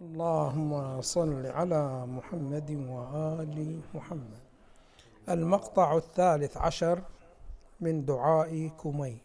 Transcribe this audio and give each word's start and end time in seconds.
اللهم 0.00 1.00
صل 1.00 1.46
على 1.46 2.06
محمد 2.06 2.70
وآل 2.70 3.80
محمد. 3.94 4.42
المقطع 5.28 5.96
الثالث 5.96 6.56
عشر 6.56 7.02
من 7.80 8.04
دعاء 8.04 8.68
كميل. 8.82 9.18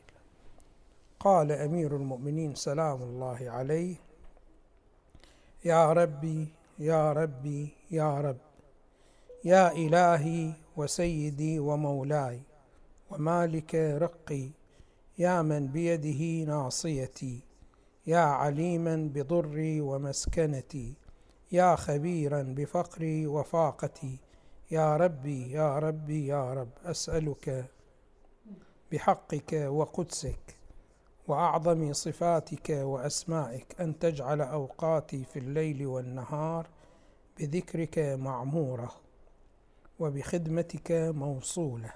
قال 1.19 1.51
أمير 1.51 1.95
المؤمنين 1.95 2.55
سلام 2.55 3.01
الله 3.03 3.39
عليه 3.41 3.95
يا 5.65 5.93
ربي 5.93 6.47
يا 6.79 7.13
ربي 7.13 7.69
يا 7.91 8.21
رب 8.21 8.37
يا 9.45 9.71
إلهي 9.71 10.53
وسيدي 10.77 11.59
ومولاي 11.59 12.41
ومالك 13.11 13.75
رقي 13.75 14.49
يا 15.17 15.41
من 15.41 15.67
بيده 15.67 16.51
ناصيتي 16.51 17.48
يا 18.09 18.19
عليما 18.19 19.09
بضري 19.13 19.81
ومسكنتي 19.81 20.93
يا 21.51 21.75
خبيرا 21.75 22.41
بفقري 22.41 23.27
وفاقتي. 23.27 24.19
يا 24.71 24.97
ربي 24.97 25.51
يا 25.51 25.79
ربي 25.79 26.27
يا 26.27 26.53
رب 26.53 26.69
أسألك 26.85 27.65
بحقك 28.91 29.53
وقدسك 29.53 30.57
وأعظم 31.27 31.93
صفاتك 31.93 32.69
وأسمائك 32.69 33.81
أن 33.81 33.99
تجعل 33.99 34.41
أوقاتي 34.41 35.23
في 35.23 35.39
الليل 35.39 35.85
والنهار 35.87 36.67
بذكرك 37.39 37.99
معمورة 37.99 38.91
وبخدمتك 39.99 40.91
موصولة. 40.91 41.93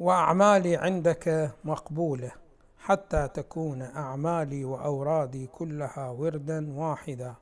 وأعمالي 0.00 0.76
عندك 0.76 1.54
مقبولة. 1.64 2.43
حتى 2.84 3.28
تكون 3.28 3.82
أعمالي 3.82 4.64
وأورادي 4.64 5.46
كلها 5.46 6.10
وردا 6.10 6.72
واحدا 6.72 7.34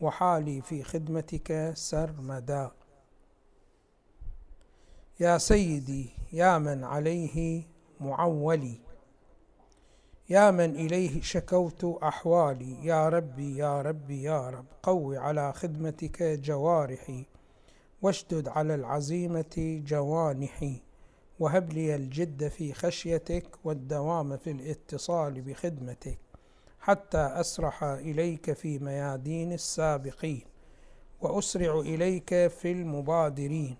وحالي 0.00 0.62
في 0.62 0.82
خدمتك 0.82 1.72
سرمدا. 1.74 2.70
يا 5.20 5.38
سيدي 5.38 6.10
يا 6.32 6.58
من 6.58 6.84
عليه 6.84 7.62
معولي. 8.00 8.80
يا 10.28 10.50
من 10.50 10.70
إليه 10.76 11.20
شكوت 11.20 11.84
أحوالي. 11.84 12.86
يا 12.86 13.08
ربي 13.08 13.56
يا 13.56 13.82
ربي 13.82 14.22
يا 14.22 14.50
رب 14.50 14.66
قو 14.82 15.12
على 15.12 15.52
خدمتك 15.52 16.22
جوارحي 16.22 17.26
واشدد 18.02 18.48
على 18.48 18.74
العزيمة 18.74 19.82
جوانحي. 19.86 20.82
وهب 21.40 21.72
لي 21.72 21.94
الجد 21.94 22.48
في 22.48 22.72
خشيتك 22.72 23.46
والدوام 23.64 24.36
في 24.36 24.50
الاتصال 24.50 25.42
بخدمتك 25.42 26.18
حتى 26.80 27.18
أسرح 27.18 27.84
إليك 27.84 28.52
في 28.52 28.78
ميادين 28.78 29.52
السابقين 29.52 30.42
وأسرع 31.20 31.80
إليك 31.80 32.46
في 32.46 32.72
المبادرين 32.72 33.76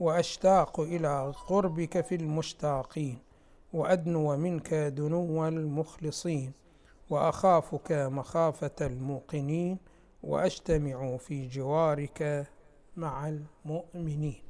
وأشتاق 0.00 0.80
إلى 0.80 1.32
قربك 1.46 2.00
في 2.00 2.14
المشتاقين 2.14 3.18
وأدنو 3.72 4.36
منك 4.36 4.74
دنو 4.74 5.48
المخلصين 5.48 6.52
وأخافك 7.10 7.92
مخافة 7.92 8.76
الموقنين 8.80 9.78
وأجتمع 10.22 11.16
في 11.16 11.48
جوارك 11.48 12.46
مع 12.96 13.28
المؤمنين. 13.28 14.47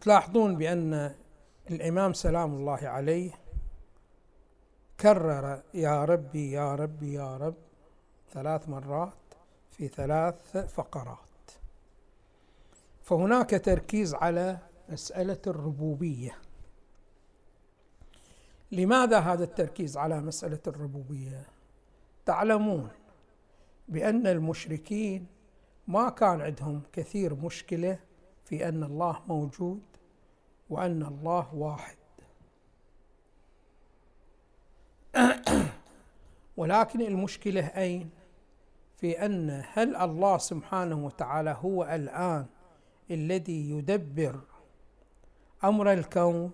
تلاحظون 0.00 0.56
بأن 0.56 1.14
الإمام 1.70 2.12
سلام 2.12 2.54
الله 2.54 2.88
عليه 2.88 3.30
كرر 5.00 5.62
يا 5.74 6.04
ربي 6.04 6.52
يا 6.52 6.74
ربي 6.74 7.12
يا 7.12 7.36
رب 7.36 7.54
ثلاث 8.32 8.68
مرات 8.68 9.12
في 9.70 9.88
ثلاث 9.88 10.56
فقرات 10.56 11.18
فهناك 13.02 13.50
تركيز 13.50 14.14
على 14.14 14.58
مسألة 14.88 15.38
الربوبية 15.46 16.38
لماذا 18.72 19.18
هذا 19.18 19.44
التركيز 19.44 19.96
على 19.96 20.20
مسألة 20.20 20.60
الربوبية؟ 20.66 21.46
تعلمون 22.26 22.88
بأن 23.88 24.26
المشركين 24.26 25.26
ما 25.86 26.10
كان 26.10 26.40
عندهم 26.40 26.82
كثير 26.92 27.34
مشكلة 27.34 27.98
في 28.48 28.68
أن 28.68 28.82
الله 28.82 29.20
موجود 29.28 29.80
وأن 30.70 31.02
الله 31.02 31.54
واحد. 31.54 31.96
ولكن 36.56 37.00
المشكلة 37.00 37.66
أين؟ 37.66 38.10
في 38.96 39.24
أن 39.26 39.62
هل 39.72 39.96
الله 39.96 40.38
سبحانه 40.38 41.06
وتعالى 41.06 41.56
هو 41.60 41.84
الآن 41.84 42.46
الذي 43.10 43.70
يدبر 43.70 44.40
أمر 45.64 45.92
الكون 45.92 46.50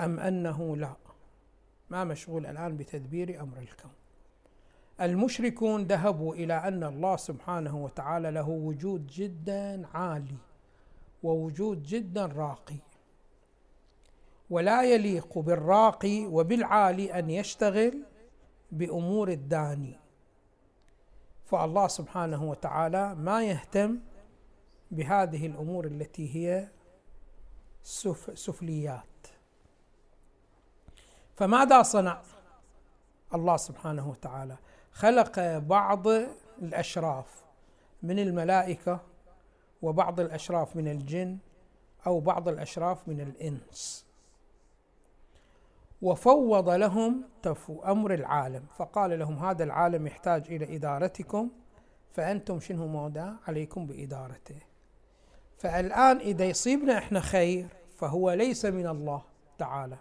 أم 0.00 0.20
أنه 0.20 0.76
لا؟ 0.76 0.96
ما 1.90 2.04
مشغول 2.04 2.46
الآن 2.46 2.76
بتدبير 2.76 3.40
أمر 3.40 3.58
الكون. 3.58 3.92
المشركون 5.00 5.82
ذهبوا 5.82 6.34
إلى 6.34 6.54
أن 6.54 6.84
الله 6.84 7.16
سبحانه 7.16 7.76
وتعالى 7.76 8.30
له 8.30 8.48
وجود 8.48 9.06
جدا 9.06 9.86
عالي. 9.94 10.47
ووجود 11.22 11.82
جدا 11.82 12.26
راقي. 12.26 12.76
ولا 14.50 14.82
يليق 14.82 15.38
بالراقي 15.38 16.26
وبالعالي 16.26 17.18
أن 17.18 17.30
يشتغل 17.30 18.02
بأمور 18.72 19.28
الداني. 19.28 19.98
فالله 21.44 21.88
سبحانه 21.88 22.44
وتعالى 22.44 23.14
ما 23.14 23.44
يهتم 23.44 23.98
بهذه 24.90 25.46
الأمور 25.46 25.84
التي 25.84 26.36
هي 26.36 26.68
سف 27.82 28.38
سفليات. 28.38 29.04
فماذا 31.36 31.82
صنع 31.82 32.22
الله 33.34 33.56
سبحانه 33.56 34.10
وتعالى؟ 34.10 34.56
خلق 34.92 35.58
بعض 35.58 36.08
الأشراف 36.62 37.44
من 38.02 38.18
الملائكة 38.18 39.00
وبعض 39.82 40.20
الأشراف 40.20 40.76
من 40.76 40.88
الجن 40.88 41.38
أو 42.06 42.20
بعض 42.20 42.48
الأشراف 42.48 43.08
من 43.08 43.20
الإنس. 43.20 44.06
وفوض 46.02 46.68
لهم 46.68 47.24
أمر 47.84 48.14
العالم 48.14 48.64
فقال 48.76 49.18
لهم 49.18 49.38
هذا 49.38 49.64
العالم 49.64 50.06
يحتاج 50.06 50.52
إلى 50.52 50.76
إدارتكم 50.76 51.50
فأنتم 52.12 52.60
شنو 52.60 52.86
مودا؟ 52.86 53.36
عليكم 53.48 53.86
بإدارته. 53.86 54.58
فالآن 55.58 56.16
إذا 56.16 56.44
يصيبنا 56.44 56.98
إحنا 56.98 57.20
خير 57.20 57.66
فهو 57.96 58.30
ليس 58.30 58.64
من 58.64 58.86
الله 58.86 59.22
تعالى. 59.58 59.98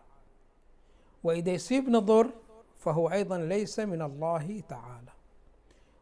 وإذا 1.23 1.51
يصيبنا 1.51 1.99
ضر 1.99 2.31
فهو 2.75 3.09
أيضا 3.09 3.37
ليس 3.37 3.79
من 3.79 4.01
الله 4.01 4.63
تعالى. 4.69 5.11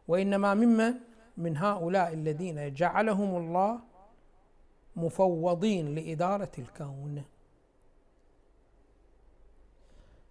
وإنما 0.08 0.54
ممن؟ 0.54 0.94
من 1.36 1.56
هؤلاء 1.56 2.12
الذين 2.12 2.74
جعلهم 2.74 3.36
الله 3.36 3.78
مفوضين 4.96 5.94
لإدارة 5.94 6.50
الكون. 6.58 7.24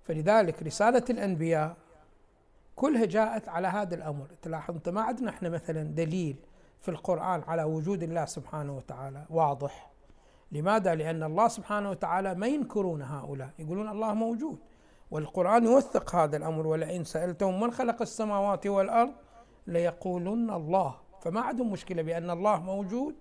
فلذلك 0.03 0.63
رسالة 0.63 1.03
الأنبياء 1.09 1.75
كلها 2.75 3.05
جاءت 3.05 3.49
على 3.49 3.67
هذا 3.67 3.95
الأمر. 3.95 4.27
تلاحظ 4.41 4.73
أنت 4.75 4.89
ما 4.89 5.01
عندنا 5.01 5.29
إحنا 5.29 5.49
مثلا 5.49 5.83
دليل 5.83 6.35
في 6.81 6.89
القرآن 6.91 7.41
على 7.47 7.63
وجود 7.63 8.03
الله 8.03 8.25
سبحانه 8.25 8.77
وتعالى. 8.77 9.25
واضح. 9.29 9.91
لماذا؟ 10.51 10.95
لأن 10.95 11.23
الله 11.23 11.47
سبحانه 11.47 11.89
وتعالى 11.89 12.35
ما 12.35 12.47
ينكرون 12.47 13.01
هؤلاء. 13.01 13.49
يقولون 13.59 13.89
الله 13.89 14.13
موجود. 14.13 14.59
والقرآن 15.11 15.63
يوثق 15.63 16.15
هذا 16.15 16.37
الأمر. 16.37 16.67
ولئن 16.67 17.03
سألتهم 17.03 17.59
من 17.59 17.71
خلق 17.71 18.01
السماوات 18.01 18.67
والأرض 18.67 19.13
ليقولن 19.67 20.49
الله. 20.49 20.95
فما 21.21 21.41
عندهم 21.41 21.71
مشكلة 21.71 22.01
بأن 22.01 22.29
الله 22.29 22.59
موجود 22.59 23.15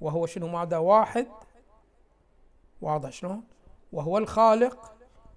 وهو 0.00 0.26
شنو؟ 0.26 0.48
ماذا؟ 0.48 0.76
واحد. 0.78 1.26
واضح 2.80 3.10
شلون؟ 3.10 3.42
وهو 3.92 4.18
الخالق 4.18 4.92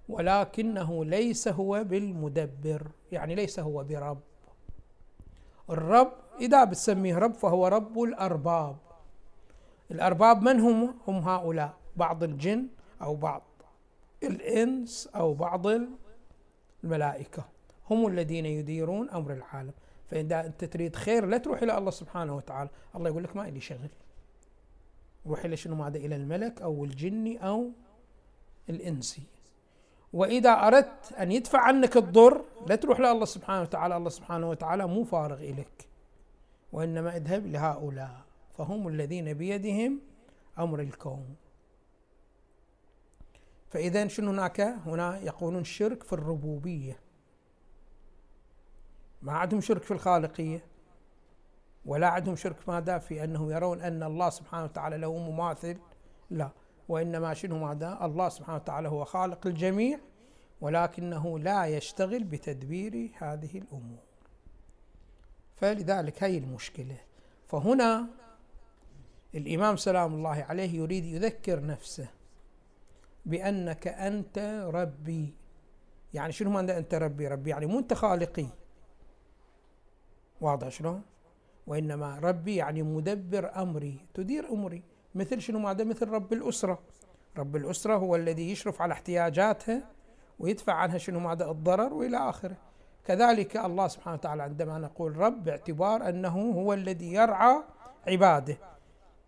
ولكنه 0.08 1.04
ليس 1.04 1.48
هو 1.48 1.84
بالمدبر. 1.84 2.86
يعني 3.12 3.34
ليس 3.34 3.60
هو 3.60 3.84
برب. 3.84 4.20
الرب 5.70 6.12
إذا 6.40 6.64
بتسميه 6.64 7.18
رب 7.18 7.34
فهو 7.34 7.66
رب 7.66 8.02
الأرباب. 8.02 8.76
الأرباب 9.90 10.42
من 10.42 10.60
هم؟ 10.60 10.94
هم 11.08 11.18
هؤلاء. 11.18 11.74
بعض 11.96 12.22
الجن 12.22 12.66
أو 13.02 13.16
بعض 13.16 13.42
الإنس 14.22 15.06
أو 15.16 15.34
بعض 15.34 15.66
الملائكة. 16.84 17.44
هم 17.90 18.06
الذين 18.06 18.46
يديرون 18.46 19.10
أمر 19.10 19.32
العالم. 19.32 19.72
فإذا 20.10 20.46
أنت 20.46 20.64
تريد 20.64 20.96
خير 20.96 21.26
لا 21.26 21.38
تروح 21.38 21.62
إلى 21.62 21.78
الله 21.78 21.90
سبحانه 21.90 22.36
وتعالى. 22.36 22.70
الله 22.96 23.08
يقول 23.08 23.24
لك 23.24 23.36
ما 23.36 23.48
إلي 23.48 23.60
شغل. 23.60 23.90
روح 25.26 25.44
إلى 25.44 25.56
شنو؟ 25.56 25.74
ماذا؟ 25.74 25.96
إلى 25.96 26.16
الملك 26.16 26.62
أو 26.62 26.84
الجني 26.84 27.46
أو 27.46 27.70
الإنسي 28.70 29.22
وإذا 30.12 30.50
أردت 30.50 31.12
أن 31.12 31.32
يدفع 31.32 31.60
عنك 31.60 31.96
الضر 31.96 32.44
لا 32.66 32.76
تروح 32.76 33.00
لله 33.00 33.24
سبحانه 33.24 33.62
وتعالى. 33.62 33.96
الله 33.96 34.10
سبحانه 34.10 34.50
وتعالى 34.50 34.86
مو 34.86 35.04
فارغ 35.04 35.38
إليك. 35.38 35.88
وإنما 36.72 37.16
اذهب 37.16 37.46
لهؤلاء. 37.46 38.20
فهم 38.58 38.88
الذين 38.88 39.34
بيدهم 39.34 40.00
أمر 40.58 40.80
الكون. 40.80 41.36
فإذا 43.70 44.08
شنو 44.08 44.30
هناك؟ 44.30 44.60
هنا 44.60 45.18
يقولون 45.20 45.64
شرك 45.64 46.02
في 46.02 46.12
الربوبية. 46.12 46.98
ما 49.22 49.32
عندهم 49.32 49.60
شرك 49.60 49.82
في 49.82 49.90
الخالقية 49.90 50.64
ولا 51.84 52.08
عندهم 52.08 52.36
شرك 52.36 52.68
ماذا؟ 52.68 52.98
في 52.98 53.24
أنه 53.24 53.52
يرون 53.52 53.80
أن 53.80 54.02
الله 54.02 54.30
سبحانه 54.30 54.64
وتعالى 54.64 54.96
له 54.96 55.18
مماثل. 55.18 55.78
لا 56.30 56.50
وإنما 56.88 57.34
شنو 57.34 57.58
ماذا؟ 57.58 57.98
الله 58.02 58.28
سبحانه 58.28 58.56
وتعالى 58.56 58.88
هو 58.88 59.04
خالق 59.04 59.46
الجميع 59.46 59.98
ولكنه 60.60 61.38
لا 61.38 61.66
يشتغل 61.66 62.24
بتدبير 62.24 63.10
هذه 63.18 63.58
الأمور. 63.58 63.98
فلذلك 65.56 66.22
هي 66.22 66.38
المشكلة. 66.38 66.96
فهنا 67.48 68.06
الإمام 69.34 69.76
سلام 69.76 70.14
الله 70.14 70.46
عليه 70.48 70.78
يريد 70.78 71.04
يذكر 71.04 71.66
نفسه 71.66 72.08
بأنك 73.26 73.88
أنت 73.88 74.38
ربي. 74.72 75.34
يعني 76.14 76.32
شنو 76.32 76.50
معنى 76.50 76.78
أنت 76.78 76.94
ربي؟ 76.94 77.28
ربي 77.28 77.50
يعني 77.50 77.66
مو 77.66 77.78
أنت 77.78 77.94
خالقي. 77.94 78.46
واضح 80.40 80.68
شلون؟ 80.68 81.02
وإنما 81.66 82.18
ربي 82.18 82.56
يعني 82.56 82.82
مدبر 82.82 83.62
أمري 83.62 84.06
تدير 84.14 84.48
أمري. 84.52 84.82
مثل 85.14 85.40
شنو 85.40 85.58
معنى 85.58 85.84
مثل 85.84 86.08
رب 86.08 86.32
الأسرة. 86.32 86.78
رب 87.38 87.56
الأسرة 87.56 87.96
هو 87.96 88.16
الذي 88.16 88.50
يشرف 88.50 88.82
على 88.82 88.92
احتياجاتها 88.92 89.82
ويدفع 90.38 90.72
عنها 90.72 90.98
شنو 90.98 91.20
معنى 91.20 91.50
الضرر 91.50 91.94
وإلى 91.94 92.16
آخره. 92.16 92.56
كذلك 93.04 93.56
الله 93.56 93.88
سبحانه 93.88 94.14
وتعالى 94.16 94.42
عندما 94.42 94.78
نقول 94.78 95.16
رب 95.16 95.44
باعتبار 95.44 96.08
أنه 96.08 96.50
هو 96.50 96.72
الذي 96.72 97.12
يرعى 97.12 97.62
عباده 98.06 98.56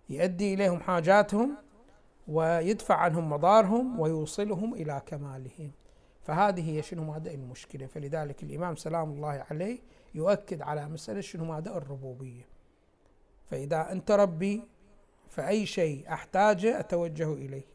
يؤدي 0.08 0.54
إليهم 0.54 0.80
حاجاتهم 0.80 1.56
ويدفع 2.28 2.94
عنهم 2.94 3.30
مضارهم 3.30 4.00
ويوصلهم 4.00 4.74
إلى 4.74 5.02
كمالهم. 5.06 5.70
فهذه 6.22 6.76
هي 6.76 6.82
شنو 6.82 7.04
مادة 7.04 7.34
المشكلة. 7.34 7.86
فلذلك 7.86 8.42
الإمام 8.42 8.76
سلام 8.76 9.10
الله 9.10 9.44
عليه 9.50 9.78
يؤكد 10.14 10.62
على 10.62 10.88
مسألة 10.88 11.20
شنو؟ 11.20 11.44
مادة 11.44 11.76
الربوبية. 11.76 12.46
فإذا 13.50 13.92
أنت 13.92 14.10
ربي 14.10 14.62
فأي 15.28 15.66
شيء 15.66 16.12
أحتاجه 16.12 16.80
أتوجه 16.80 17.32
إليك. 17.32 17.66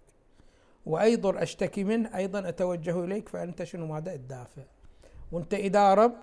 وأي 0.85 1.15
ضر 1.15 1.43
أشتكي 1.43 1.83
منه 1.83 2.17
أيضا 2.17 2.49
أتوجه 2.49 3.03
إليك 3.03 3.29
فأنت 3.29 3.63
شنو؟ 3.63 3.85
مادة 3.85 4.13
الدافع. 4.13 4.63
وأنت 5.31 5.53
إذا 5.53 5.93
رب 5.93 6.13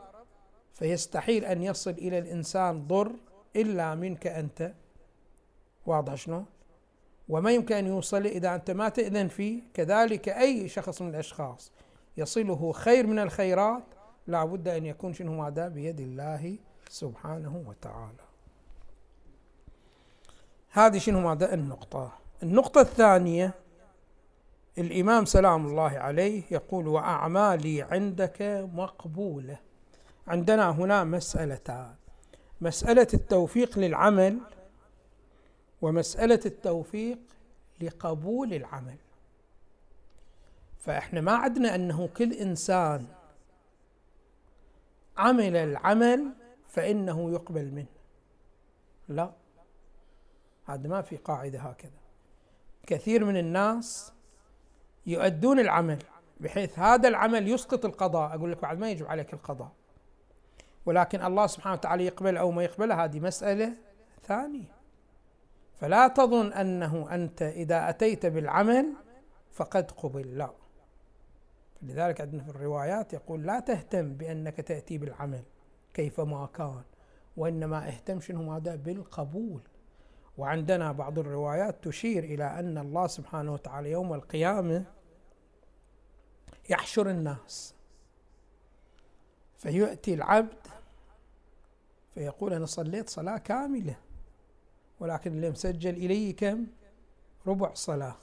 فيستحيل 0.75 1.45
أن 1.45 1.63
يصل 1.63 1.91
إلى 1.91 2.19
الإنسان 2.19 2.87
ضر 2.87 3.13
إلا 3.57 3.95
منك 3.95 4.27
أنت. 4.27 4.73
واضح 5.87 6.15
شنو؟ 6.15 6.45
وما 7.29 7.53
يمكن 7.53 7.75
أن 7.75 7.87
يوصل 7.87 8.27
إذا 8.27 8.55
أنت 8.55 8.71
ما 8.71 8.89
تأذن 8.89 9.29
فيه. 9.29 9.63
كذلك 9.75 10.29
أي 10.29 10.69
شخص 10.69 11.03
من 11.03 11.09
الأشخاص 11.09 11.73
يصله 12.17 12.73
خير 12.73 13.07
من 13.07 13.19
الخيرات 13.19 13.83
لا 14.27 14.45
بد 14.45 14.69
أن 14.69 14.87
يكون 14.87 15.13
شنو 15.13 15.43
ماذا 15.43 15.69
بيد 15.69 16.01
الله 16.01 16.57
سبحانه 16.89 17.65
وتعالى. 17.67 18.25
هذه 20.71 20.99
شنو 20.99 21.21
ماذا 21.21 21.55
النقطة. 21.55 22.13
النقطة 22.43 22.81
الثانية 22.81 23.55
الإمام 24.79 25.25
سلام 25.25 25.67
الله 25.67 25.91
عليه 25.91 26.43
يقول 26.51 26.89
وأعمالي 26.89 27.83
عندك 27.83 28.69
مقبولة. 28.75 29.59
عندنا 30.27 30.71
هنا 30.71 31.05
مسألتان. 31.05 31.95
مسألة 32.61 33.09
التوفيق 33.15 33.79
للعمل 33.79 34.39
ومسألة 35.83 36.41
التوفيق 36.47 37.19
لقبول 37.81 38.55
العمل. 38.55 38.97
فإحنا 40.79 41.21
ما 41.21 41.33
عندنا 41.33 41.75
أنه 41.75 42.09
كل 42.17 42.33
إنسان 42.33 43.07
عمل 45.17 45.57
العمل 45.57 46.33
فإنه 46.69 47.31
يقبل 47.31 47.71
منه. 47.71 47.87
لا. 49.09 49.33
هذا 50.65 50.89
ما 50.89 51.03
في 51.03 51.17
قاعدة 51.17 51.59
هكذا. 51.61 51.99
كثير 52.87 53.25
من 53.25 53.37
الناس 53.37 54.13
يؤدون 55.07 55.59
العمل 55.61 55.99
بحيث 56.41 56.79
هذا 56.79 57.09
العمل 57.09 57.49
يسقط 57.49 57.85
القضاء. 57.85 58.35
أقول 58.35 58.53
لك 58.53 58.63
بعد 58.63 58.79
ما 58.79 58.91
يجب 58.91 59.07
عليك 59.07 59.35
القضاء. 59.35 59.73
ولكن 60.87 61.25
الله 61.25 61.47
سبحانه 61.47 61.75
وتعالى 61.75 62.07
يقبل 62.07 62.37
أو 62.37 62.51
ما 62.51 62.65
يقبل 62.65 62.93
هذه 62.93 63.21
مسألة 63.21 63.73
ثانية. 64.25 64.75
فلا 65.81 66.09
تظن 66.09 66.53
أنه 66.53 67.15
أنت 67.15 67.43
إذا 67.43 67.89
أتيت 67.89 68.27
بالعمل 68.27 68.93
فقد 69.53 69.91
قبل. 69.91 70.39
لا. 70.39 70.64
لذلك 71.85 72.21
عندنا 72.21 72.43
في 72.43 72.51
الروايات 72.51 73.13
يقول 73.13 73.43
لا 73.43 73.61
تهتم 73.61 74.15
بأنك 74.15 74.57
تأتي 74.57 74.99
بالعمل 74.99 75.43
كيفما 75.95 76.47
كان 76.47 76.83
وإنما 77.37 77.89
اهتم 77.89 78.21
شنو 78.21 78.43
ماذا؟ 78.43 78.77
بالقبول. 78.77 79.61
وعندنا 80.39 80.93
بعض 80.93 81.19
الروايات 81.19 81.85
تشير 81.85 82.25
إلى 82.25 82.45
أن 82.45 82.79
الله 82.79 83.07
سبحانه 83.07 83.53
وتعالى 83.53 83.91
يوم 83.91 84.15
القيامة 84.15 84.85
يحشر 86.71 87.11
الناس 87.11 87.75
فيأتي 89.57 90.15
العبد 90.15 90.67
فيقول 92.15 92.53
أنا 92.53 92.67
صليت 92.67 93.09
صلاة 93.09 93.39
كاملة 93.39 93.97
ولكن 95.01 95.33
اللي 95.33 95.51
مسجل 95.51 95.91
إلي 95.91 96.33
كم؟ 96.33 96.67
ربع 97.47 97.75
صلاة 97.75 98.17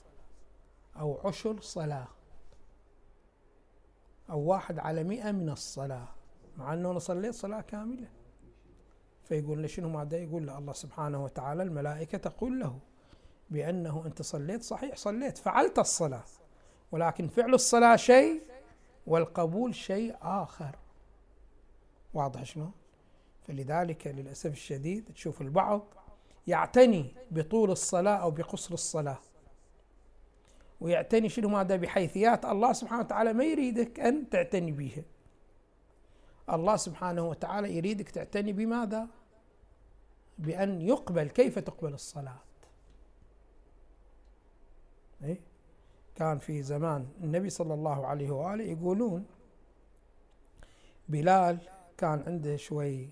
أو 0.99 1.27
عشر 1.27 1.61
صلاة. 1.61 2.07
أو 4.29 4.39
واحد 4.39 4.79
على 4.79 5.03
مئة 5.03 5.31
من 5.31 5.49
الصلاة 5.49 6.07
مع 6.57 6.73
أنه 6.73 6.91
أنا 6.91 6.99
صليت 6.99 7.33
صلاة 7.33 7.61
كاملة. 7.61 8.07
فيقول 9.23 9.61
له 9.61 9.67
شنو 9.67 9.89
ماذا 9.89 10.17
يقول 10.17 10.47
له 10.47 10.57
الله 10.57 10.73
سبحانه 10.73 11.23
وتعالى 11.23 11.63
الملائكة 11.63 12.17
تقول 12.17 12.59
له 12.59 12.79
بأنه 13.49 14.03
أنت 14.05 14.21
صليت 14.21 14.63
صحيح 14.63 14.95
صليت 14.95 15.37
فعلت 15.37 15.79
الصلاة. 15.79 16.23
ولكن 16.91 17.27
فعل 17.27 17.53
الصلاة 17.53 17.95
شيء 17.95 18.41
والقبول 19.07 19.75
شيء 19.75 20.15
آخر. 20.21 20.75
واضح 22.13 22.43
شنو؟ 22.43 22.71
فلذلك 23.41 24.07
للأسف 24.07 24.51
الشديد 24.51 25.13
تشوف 25.13 25.41
البعض 25.41 25.81
يعتني 26.47 27.15
بطول 27.31 27.71
الصلاة 27.71 28.15
أو 28.15 28.31
بقصر 28.31 28.73
الصلاة. 28.73 29.19
ويعتني 30.81 31.29
شنو 31.29 31.49
ماذا 31.49 31.75
بحيثيات 31.75 32.45
الله 32.45 32.73
سبحانه 32.73 33.01
وتعالى 33.01 33.33
ما 33.33 33.43
يريدك 33.43 33.99
أن 33.99 34.29
تعتني 34.29 34.71
بها 34.71 35.03
الله 36.49 36.75
سبحانه 36.75 37.29
وتعالى 37.29 37.77
يريدك 37.77 38.09
تعتني 38.09 38.53
بماذا؟ 38.53 39.07
بأن 40.39 40.81
يقبل. 40.81 41.29
كيف 41.29 41.59
تقبل 41.59 41.93
الصلاة؟ 41.93 42.39
إيه؟ 45.23 45.41
كان 46.15 46.37
في 46.37 46.63
زمان 46.63 47.07
النبي 47.23 47.49
صلى 47.49 47.73
الله 47.73 48.05
عليه 48.05 48.31
وآله 48.31 48.63
يقولون 48.63 49.25
بلال 51.09 51.59
كان 51.97 52.23
عنده 52.27 52.55
شوي 52.55 53.09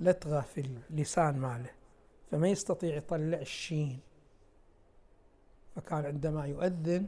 لتغة 0.00 0.40
في 0.40 0.60
اللسان 0.90 1.38
ماله 1.38 1.70
فما 2.30 2.48
يستطيع 2.48 2.96
يطلع 2.96 3.38
الشين. 3.38 4.00
فكان 5.76 6.06
عندما 6.06 6.46
يؤذن 6.46 7.06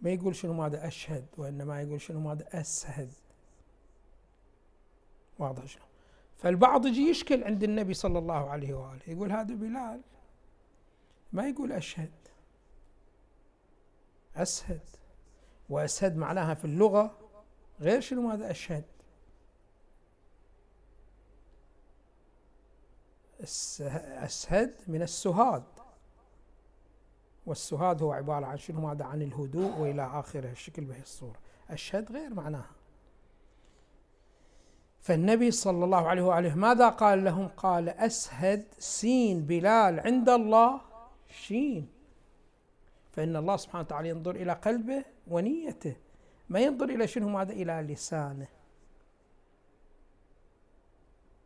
ما 0.00 0.10
يقول 0.10 0.36
شنو 0.36 0.52
ماذا 0.52 0.86
أشهد 0.86 1.26
وإنما 1.36 1.82
يقول 1.82 2.00
شنو 2.00 2.20
ماذا 2.20 2.60
أسهد. 2.60 3.12
واضح 5.38 5.66
شنو. 5.66 5.82
فالبعض 6.36 6.86
يجي 6.86 7.00
يشكل 7.00 7.44
عند 7.44 7.62
النبي 7.62 7.94
صلى 7.94 8.18
الله 8.18 8.50
عليه 8.50 8.74
وآله 8.74 9.00
يقول 9.06 9.32
هذا 9.32 9.54
بلال. 9.54 10.00
ما 11.32 11.48
يقول 11.48 11.72
أشهد. 11.72 12.12
أسهد. 14.36 14.80
وأسهد 15.68 16.16
معناها 16.16 16.54
في 16.54 16.64
اللغة 16.64 17.18
غير 17.80 18.00
شنو 18.00 18.28
ماذا 18.28 18.50
أشهد. 18.50 18.84
أسهد 24.24 24.74
من 24.88 25.02
السهاد. 25.02 25.79
والسهاد 27.46 28.02
هو 28.02 28.12
عبارة 28.12 28.46
عن 28.46 28.56
شنو؟ 28.58 28.80
ماذا؟ 28.80 29.04
عن 29.04 29.22
الهدوء 29.22 29.78
وإلى 29.78 30.06
آخره. 30.06 30.50
الشكل 30.50 30.84
بهي 30.84 31.00
الصورة. 31.00 31.38
أشهد 31.70 32.12
غير 32.12 32.34
معناها. 32.34 32.70
فالنبي 35.00 35.50
صلى 35.50 35.84
الله 35.84 36.08
عليه 36.08 36.22
وآله 36.22 36.54
ماذا 36.54 36.88
قال 36.88 37.24
لهم؟ 37.24 37.48
قال 37.48 37.88
أسهد 37.88 38.64
سين 38.78 39.42
بلال 39.42 40.00
عند 40.00 40.28
الله 40.28 40.80
شين. 41.28 41.88
فإن 43.12 43.36
الله 43.36 43.56
سبحانه 43.56 43.84
وتعالى 43.84 44.08
ينظر 44.08 44.36
إلى 44.36 44.52
قلبه 44.52 45.04
ونيته. 45.28 45.96
ما 46.48 46.60
ينظر 46.60 46.88
إلى 46.88 47.06
شنو؟ 47.06 47.28
ماذا؟ 47.28 47.52
إلى 47.52 47.72
لسانه. 47.92 48.48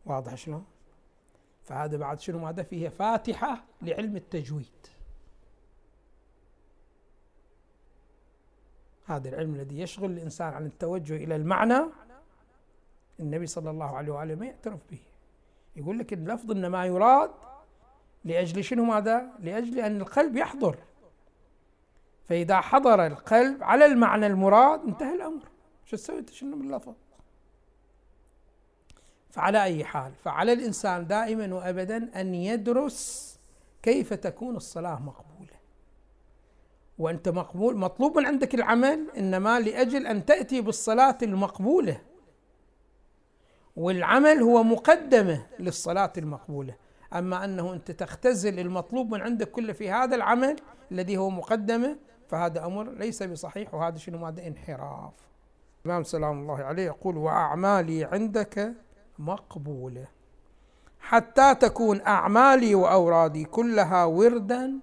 واضح 0.07 0.35
شلون؟ 0.35 0.65
فهذا 1.65 1.97
بعد 1.97 2.21
شنو؟ 2.21 2.39
ماذا؟ 2.39 2.63
فيه 2.63 2.89
فاتحة 2.89 3.65
لعلم 3.83 4.17
التجويد. 4.17 4.67
هذا 9.05 9.29
العلم 9.29 9.55
الذي 9.55 9.81
يشغل 9.81 10.11
الإنسان 10.11 10.55
عن 10.55 10.67
التوجه 10.67 11.17
إلى 11.17 11.37
المعنى 11.37 11.81
النبي 13.21 13.47
صلى 13.47 13.71
الله 13.71 13.97
عليه 13.97 14.13
وآله 14.13 14.35
ما 14.35 14.47
يعترف 14.47 14.81
به. 14.91 14.99
يقول 15.77 15.99
لك 15.99 16.13
اللفظ 16.13 16.51
إنما 16.51 16.87
يراد 16.87 17.31
لأجل 18.25 18.65
شنو 18.65 18.85
ماذا؟ 18.85 19.31
لأجل 19.41 19.81
أن 19.81 20.01
القلب 20.01 20.37
يحضر. 20.37 20.79
فإذا 22.29 22.61
حضر 22.61 23.07
القلب 23.07 23.63
على 23.63 23.87
المعنى 23.87 24.27
المراد 24.27 24.81
انتهى 24.81 25.15
الأمر. 25.15 25.49
شو 25.85 25.97
تسوي؟ 25.97 26.27
شنو 26.31 26.57
باللفظ 26.57 26.95
فعلى 29.31 29.63
أي 29.65 29.85
حال 29.85 30.13
فعلى 30.15 30.53
الإنسان 30.53 31.07
دائما 31.07 31.55
وأبدا 31.55 32.21
أن 32.21 32.35
يدرس 32.35 33.35
كيف 33.83 34.15
تكون 34.15 34.57
الصلاة 34.57 35.03
مقبولة. 35.03 35.54
وأنت 36.99 37.29
مقبول 37.29 37.77
مطلوب 37.77 38.19
من 38.19 38.27
عندك 38.27 38.55
العمل 38.55 39.11
إنما 39.19 39.61
لأجل 39.61 40.07
أن 40.07 40.25
تأتي 40.25 40.61
بالصلاة 40.61 41.19
المقبولة. 41.23 42.01
والعمل 43.77 44.43
هو 44.43 44.63
مقدمة 44.63 45.47
للصلاة 45.59 46.13
المقبولة. 46.19 46.75
أما 47.13 47.45
أنه 47.45 47.73
أنت 47.73 47.91
تختزل 47.91 48.59
المطلوب 48.59 49.15
من 49.15 49.21
عندك 49.21 49.51
كله 49.51 49.73
في 49.73 49.91
هذا 49.91 50.17
العمل 50.17 50.57
الذي 50.93 51.17
هو 51.17 51.31
مقدمة 51.31 51.97
فهذا 52.29 52.67
أمر 52.67 52.91
ليس 52.91 53.23
بصحيح 53.23 53.75
وهذا 53.75 53.99
شنو؟ 53.99 54.27
هذا 54.27 54.47
انحراف. 54.47 55.13
الإمام 55.85 56.03
سلام 56.03 56.41
الله 56.41 56.65
عليه 56.65 56.83
يقول 56.83 57.17
وأعمالي 57.17 58.05
عندك 58.05 58.75
مقبولة. 59.19 60.07
حتى 61.01 61.55
تكون 61.55 62.01
أعمالي 62.01 62.75
وأورادي 62.75 63.45
كلها 63.45 64.05
وردا 64.05 64.81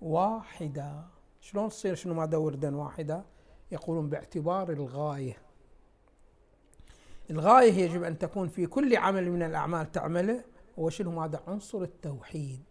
واحدا. 0.00 1.04
شلون 1.40 1.68
تصير 1.68 1.94
شنو 1.94 2.14
ماذا 2.14 2.36
وردا 2.36 2.76
واحدا 2.76 3.24
يقولون 3.72 4.08
باعتبار 4.08 4.70
الغاية. 4.72 5.36
الغاية 7.30 7.72
يجب 7.72 8.02
أن 8.02 8.18
تكون 8.18 8.48
في 8.48 8.66
كل 8.66 8.96
عمل 8.96 9.30
من 9.30 9.42
الأعمال 9.42 9.92
تعمله 9.92 10.44
هو 10.78 10.90
شنو؟ 10.90 11.22
هذا 11.22 11.42
عنصر 11.46 11.82
التوحيد. 11.82 12.62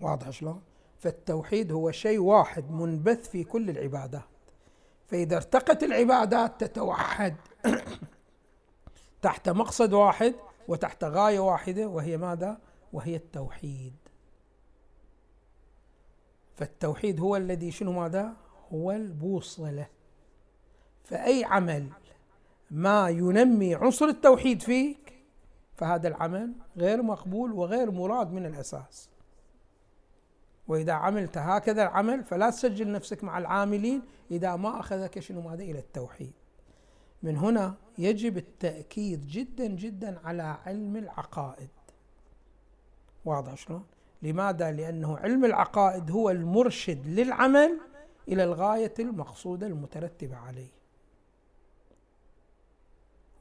واضح 0.00 0.30
شلون؟ 0.30 0.62
فالتوحيد 0.98 1.72
هو 1.72 1.90
شيء 1.90 2.18
واحد 2.18 2.70
منبث 2.70 3.28
في 3.28 3.44
كل 3.44 3.70
العبادات. 3.70 4.22
فإذا 5.06 5.36
ارتقت 5.36 5.82
العبادات 5.82 6.64
تتوحد. 6.64 7.36
تحت 9.22 9.48
مقصد 9.48 9.92
واحد 9.92 10.34
وتحت 10.68 11.04
غاية 11.04 11.40
واحدة 11.40 11.88
وهي 11.88 12.16
ماذا؟ 12.16 12.58
وهي 12.92 13.16
التوحيد. 13.16 14.01
فالتوحيد 16.54 17.20
هو 17.20 17.36
الذي 17.36 17.70
شنو 17.70 17.92
ماذا؟ 17.92 18.36
هو 18.72 18.92
البوصلة. 18.92 19.86
فأي 21.04 21.44
عمل 21.44 21.88
ما 22.70 23.08
ينمي 23.08 23.74
عنصر 23.74 24.04
التوحيد 24.04 24.62
فيك 24.62 25.22
فهذا 25.74 26.08
العمل 26.08 26.52
غير 26.76 27.02
مقبول 27.02 27.52
وغير 27.52 27.90
مراد 27.90 28.32
من 28.32 28.46
الأساس. 28.46 29.08
وإذا 30.68 30.92
عملت 30.92 31.38
هكذا 31.38 31.82
العمل 31.82 32.24
فلا 32.24 32.50
تسجل 32.50 32.92
نفسك 32.92 33.24
مع 33.24 33.38
العاملين 33.38 34.02
إذا 34.30 34.56
ما 34.56 34.80
أخذك 34.80 35.18
شنو 35.18 35.40
ماذا؟ 35.40 35.62
إلى 35.62 35.78
التوحيد. 35.78 36.32
من 37.22 37.36
هنا 37.36 37.74
يجب 37.98 38.36
التأكيد 38.36 39.26
جدا 39.26 39.66
جدا 39.66 40.20
على 40.24 40.42
علم 40.42 40.96
العقائد. 40.96 41.68
واضح 43.24 43.54
شلون؟ 43.54 43.84
لماذا؟ 44.22 44.72
لأنه 44.72 45.16
علم 45.18 45.44
العقائد 45.44 46.10
هو 46.10 46.30
المرشد 46.30 47.06
للعمل 47.06 47.80
إلى 48.28 48.44
الغاية 48.44 48.94
المقصودة 48.98 49.66
المترتبة 49.66 50.36
عليه 50.36 50.70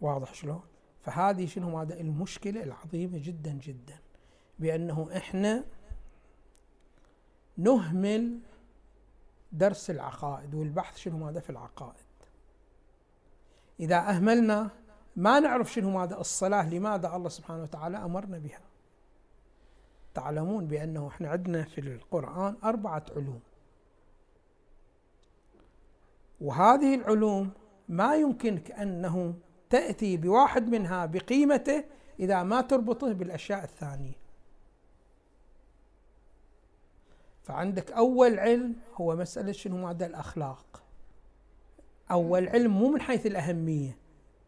واضح 0.01 0.33
شلون؟ 0.33 0.61
فهذه 1.01 1.45
شنو 1.45 1.79
هذا 1.79 1.99
المشكلة 1.99 2.63
العظيمة 2.63 3.17
جدا 3.17 3.51
جدا 3.51 3.99
بأنه 4.59 5.09
إحنا 5.17 5.63
نهمل 7.57 8.39
درس 9.51 9.89
العقائد 9.89 10.55
والبحث 10.55 10.97
شنو 10.97 11.27
هذا 11.27 11.39
في 11.39 11.49
العقائد 11.49 11.95
إذا 13.79 13.97
أهملنا 13.97 14.69
ما 15.15 15.39
نعرف 15.39 15.73
شنو 15.73 15.89
ماذا 15.89 16.17
الصلاة 16.17 16.69
لماذا 16.69 17.15
الله 17.15 17.29
سبحانه 17.29 17.63
وتعالى 17.63 17.97
أمرنا 17.97 18.37
بها 18.37 18.70
تعلمون 20.13 20.67
بأنه 20.67 21.07
إحنا 21.07 21.29
عندنا 21.29 21.63
في 21.63 21.81
القرآن 21.81 22.55
أربعة 22.63 23.05
علوم. 23.15 23.39
وهذه 26.41 26.95
العلوم 26.95 27.51
ما 27.89 28.15
يمكنك 28.15 28.71
أنه 28.71 29.33
تأتي 29.69 30.17
بواحد 30.17 30.67
منها 30.69 31.05
بقيمته 31.05 31.83
إذا 32.19 32.43
ما 32.43 32.61
تربطه 32.61 33.13
بالأشياء 33.13 33.63
الثانية. 33.63 34.21
فعندك 37.43 37.91
أول 37.91 38.39
علم 38.39 38.75
هو 38.95 39.15
مسألة 39.15 39.51
شنو؟ 39.51 39.77
ماذا 39.77 40.05
الأخلاق. 40.05 40.83
أول 42.11 42.49
علم 42.49 42.71
مو 42.71 42.89
من 42.89 43.01
حيث 43.01 43.25
الأهمية 43.25 43.97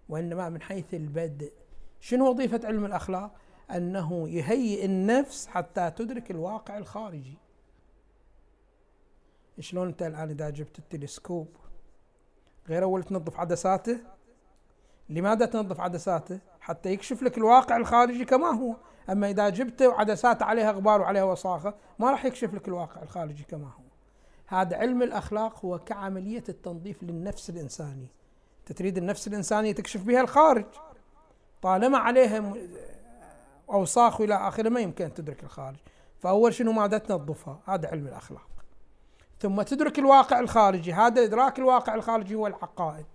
وإنما 0.10 0.50
من 0.50 0.62
حيث 0.62 0.93
البدء. 0.93 1.53
شنو 2.00 2.29
وظيفة 2.29 2.62
علم 2.63 2.86
الأخلاق؟ 2.86 3.36
أنه 3.77 4.30
يهيئ 4.30 4.86
النفس 4.86 5.48
حتى 5.48 5.92
تدرك 5.92 6.32
الواقع 6.32 6.77
الخارجي. 6.77 7.38
شلون 9.60 9.88
أنت 9.88 10.01
الآن 10.01 10.30
إذا 10.30 10.50
جبت 10.50 10.80
التلسكوب؟ 10.80 11.48
غير 12.68 12.84
أول 12.84 13.03
تنظف 13.03 13.39
عدساته؟ 13.39 14.00
لماذا 15.10 15.46
تنظف 15.46 15.80
عدساته؟ 15.80 16.39
حتى 16.60 16.89
يكشف 16.89 17.24
لك 17.24 17.38
الواقع 17.38 17.77
الخارجي 17.77 18.25
كما 18.25 18.48
هو. 18.48 18.75
أما 19.10 19.30
إذا 19.30 19.50
جبته 19.50 19.88
وعدسات 19.88 20.42
عليها 20.42 20.72
غبار 20.72 21.01
وعليها 21.01 21.24
وصاخة 21.24 21.74
ما 22.00 22.12
راح 22.12 22.25
يكشف 22.25 22.53
لك 22.53 22.68
الواقع 22.68 23.01
الخارجي 23.01 23.44
كما 23.44 23.68
هو. 23.68 23.84
هذا 24.48 24.77
علم 24.77 25.03
الأخلاق 25.03 25.65
هو 25.65 25.80
كعملية 25.80 26.44
التنظيف 26.50 27.03
للنفس 27.03 27.50
الإنساني. 27.50 28.08
تريد 28.65 28.98
النفس 28.98 29.27
الإنسانية 29.27 29.72
تكشف 29.72 30.03
بها 30.03 30.22
الخارج؟ 30.22 30.65
طالما 31.62 31.98
عليها 31.98 32.53
أوساخ 33.70 34.22
إلى 34.22 34.48
آخره 34.48 34.70
ما 34.70 34.79
يمكن 34.79 35.05
أن 35.05 35.13
تدرك 35.13 35.43
الخارج. 35.43 35.77
فأول 36.20 36.53
شنو؟ 36.53 36.72
ماذا 36.72 36.98
تنظفها. 36.98 37.60
هذا 37.65 37.88
علم 37.88 38.08
الأخلاق. 38.08 38.48
ثم 39.39 39.62
تدرك 39.62 40.00
الواقع 40.00 40.39
الخارجي. 40.39 40.93
هذا 40.93 41.24
إدراك 41.24 41.60
الواقع 41.60 41.96
الخارجي 41.96 42.36
هو 42.36 42.48
العقائد. 42.48 43.05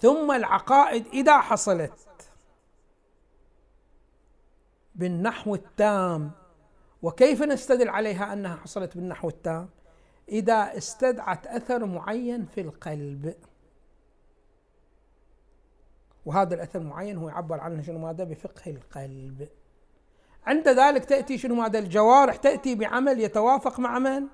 ثم 0.00 0.32
العقائد 0.32 1.06
إذا 1.06 1.40
حصلت 1.40 2.08
بالنحو 4.94 5.54
التام. 5.54 6.30
وكيف 7.02 7.42
نستدل 7.42 7.88
عليها 7.88 8.32
أنها 8.32 8.56
حصلت 8.56 8.96
بالنحو 8.96 9.28
التام؟ 9.28 9.68
إذا 10.28 10.76
استدعت 10.76 11.46
أثر 11.46 11.86
معين 11.86 12.46
في 12.46 12.60
القلب. 12.60 13.34
وهذا 16.26 16.54
الأثر 16.54 16.78
المعين 16.78 17.16
هو 17.16 17.28
يعبر 17.28 17.60
عنه 17.60 17.82
شنو 17.82 17.98
ماذا؟ 17.98 18.24
بفقه 18.24 18.70
القلب. 18.70 19.48
عند 20.46 20.68
ذلك 20.68 21.04
تأتي 21.04 21.38
شنو 21.38 21.54
ماذا؟ 21.54 21.78
الجوارح 21.78 22.36
تأتي 22.36 22.74
بعمل 22.74 23.20
يتوافق 23.20 23.80
مع 23.80 23.98
من؟ 23.98 24.26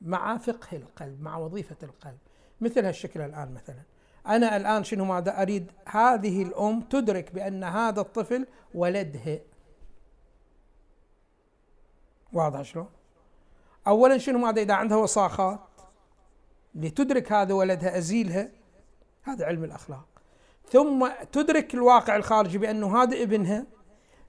مع 0.00 0.38
فقه 0.38 0.76
القلب 0.76 1.22
مع 1.22 1.36
وظيفة 1.36 1.76
القلب. 1.82 2.18
مثل 2.60 2.84
هالشكل 2.84 3.20
الآن 3.20 3.54
مثلا. 3.54 3.82
أنا 4.26 4.56
الآن 4.56 4.84
شنو 4.84 5.04
ماذا؟ 5.04 5.42
أريد 5.42 5.72
هذه 5.86 6.42
الأم 6.42 6.80
تدرك 6.80 7.32
بأن 7.32 7.64
هذا 7.64 8.00
الطفل 8.00 8.46
ولدها 8.74 9.38
واضح 12.32 12.62
شلون؟ 12.62 12.88
اولا 13.86 14.18
شنو 14.18 14.38
ماذا؟ 14.38 14.62
إذا 14.62 14.74
عندها 14.74 14.96
وصاخات 14.96 15.60
لتدرك 16.74 17.32
هذا 17.32 17.54
ولدها 17.54 17.98
أزيلها 17.98 18.48
هذا 19.22 19.46
علم 19.46 19.64
الأخلاق. 19.64 20.09
ثم 20.70 21.08
تدرك 21.32 21.74
الواقع 21.74 22.16
الخارجي 22.16 22.58
بأنه 22.58 23.02
هذا 23.02 23.22
ابنها 23.22 23.66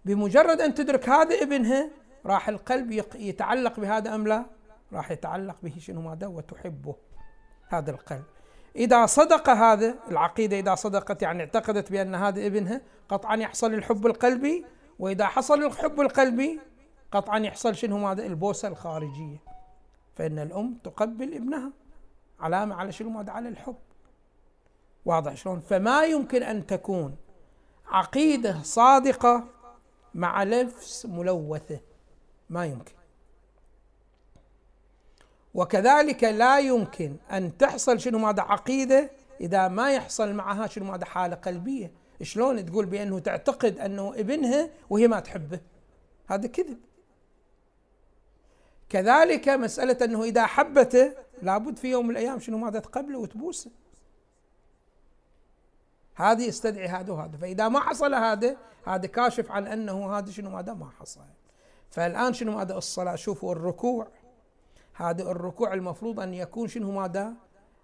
بمجرد 0.05 0.61
أن 0.61 0.73
تدرك 0.73 1.09
هذا 1.09 1.41
ابنها 1.41 1.89
راح 2.25 2.49
القلب 2.49 2.91
يتعلق 3.15 3.79
بهذا 3.79 4.15
أم 4.15 4.27
لا؟ 4.27 4.45
راح 4.93 5.11
يتعلق 5.11 5.55
به 5.63 5.73
شنو 5.79 6.01
ماذا؟ 6.01 6.27
وتحبه 6.27 6.95
هذا 7.69 7.91
القلب. 7.91 8.23
إذا 8.75 9.05
صدق 9.05 9.49
هذا 9.49 9.95
العقيدة 10.11 10.59
إذا 10.59 10.75
صدقت 10.75 11.21
يعني 11.21 11.43
اعتقدت 11.43 11.91
بأن 11.91 12.15
هذا 12.15 12.45
ابنها 12.45 12.81
قطعا 13.09 13.35
يحصل 13.35 13.73
الحب 13.73 14.05
القلبي 14.05 14.65
وإذا 14.99 15.25
حصل 15.25 15.63
الحب 15.63 16.01
القلبي 16.01 16.59
قطعا 17.11 17.39
يحصل 17.39 17.75
شنو 17.75 18.07
هذا 18.07 18.25
البوسة 18.25 18.67
الخارجية. 18.67 19.37
فإن 20.15 20.39
الأم 20.39 20.77
تقبل 20.83 21.33
ابنها 21.33 21.71
علامة 22.39 22.75
على 22.75 22.91
شنو 22.91 23.09
ماذا؟ 23.09 23.31
على 23.31 23.49
الحب. 23.49 23.75
واضح 25.05 25.35
شلون؟ 25.35 25.59
فما 25.59 26.03
يمكن 26.03 26.43
أن 26.43 26.67
تكون 26.67 27.15
عقيدة 27.87 28.63
صادقة 28.63 29.47
مع 30.13 30.43
لفظ 30.43 31.05
ملوثة. 31.05 31.79
ما 32.49 32.65
يمكن. 32.65 32.93
وكذلك 35.53 36.23
لا 36.23 36.59
يمكن 36.59 37.15
أن 37.31 37.57
تحصل 37.57 37.99
شنو 37.99 38.19
ماذا 38.19 38.41
عقيدة 38.41 39.11
إذا 39.41 39.67
ما 39.67 39.91
يحصل 39.91 40.33
معها 40.33 40.67
شنو 40.67 40.85
ماذا 40.85 41.05
حالة 41.05 41.35
قلبية. 41.35 41.91
شلون 42.21 42.65
تقول 42.65 42.85
بأنه 42.85 43.19
تعتقد 43.19 43.79
أنه 43.79 44.13
ابنها 44.15 44.69
وهي 44.89 45.07
ما 45.07 45.19
تحبه؟ 45.19 45.59
هذا 46.27 46.47
كذب. 46.47 46.79
كذلك 48.89 49.49
مسألة 49.49 50.05
أنه 50.05 50.23
إذا 50.23 50.45
حبته 50.45 51.13
لابد 51.41 51.77
في 51.77 51.87
يوم 51.87 52.05
من 52.07 52.11
الأيام 52.11 52.39
شنو 52.39 52.57
ماذا 52.57 52.79
تقبله 52.79 53.19
وتبوسه. 53.19 53.71
هذه 56.15 56.43
يستدعي 56.43 56.87
هذا 56.87 57.13
وهذا. 57.13 57.37
فإذا 57.37 57.67
ما 57.67 57.79
حصل 57.79 58.13
هذا 58.13 58.57
هذا 58.87 59.07
كاشف 59.07 59.51
عن 59.51 59.67
أنه 59.67 60.17
هذا 60.17 60.31
شنو 60.31 60.49
ماذا؟ 60.49 60.73
ما 60.73 60.89
حصل. 60.99 61.21
فالآن 61.89 62.33
شنو 62.33 62.57
ماذا؟ 62.57 62.77
الصلاة. 62.77 63.15
شوفوا 63.15 63.51
الركوع. 63.51 64.07
هذا 64.93 65.23
الركوع 65.23 65.73
المفروض 65.73 66.19
أن 66.19 66.33
يكون 66.33 66.67
شنو 66.67 66.91
ماذا؟ 66.91 67.33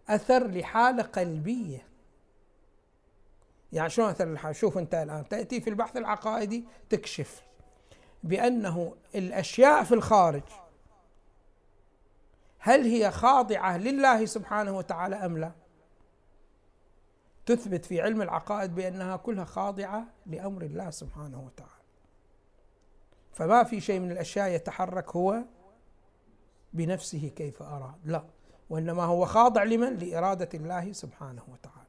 أثر 0.10 0.48
لحالة 0.48 1.04
قلبية. 1.04 1.88
يعني 3.72 3.90
شلون 3.90 4.10
أثر 4.10 4.28
الحالة 4.28 4.54
شوف 4.54 4.78
أنت 4.78 4.96
الآن. 4.96 5.30
تأتي 5.30 5.62
في 5.62 5.70
البحث 5.70 5.98
العقائدي 5.98 6.66
تكشف 6.90 7.44
بأنه 8.24 8.96
الأشياء 9.16 9.84
في 9.84 9.94
الخارج 9.94 10.44
هل 12.60 12.84
هي 12.84 13.12
خاضعة 13.12 13.78
لله 13.78 14.26
سبحانه 14.26 14.78
وتعالى 14.78 15.16
أم 15.16 15.38
لا؟ 15.38 15.52
تثبت 17.48 17.86
في 17.86 18.02
علم 18.02 18.22
العقائد 18.22 18.76
بأنها 18.76 19.18
كلها 19.18 19.46
خاضعة 19.46 20.06
لأمر 20.26 20.62
الله 20.62 20.90
سبحانه 20.90 21.42
وتعالى 21.46 21.72
فما 23.34 23.64
في 23.64 23.82
شيء 23.82 24.00
من 24.00 24.12
الأشياء 24.12 24.50
يتحرك 24.50 25.16
هو 25.16 25.44
بنفسه 26.74 27.32
كيف 27.36 27.62
أراد 27.62 27.96
لا 28.06 28.24
وإنما 28.70 29.04
هو 29.04 29.26
خاضع 29.26 29.64
لمن؟ 29.64 29.98
لإرادة 29.98 30.50
الله 30.54 30.92
سبحانه 30.92 31.44
وتعالى 31.48 31.88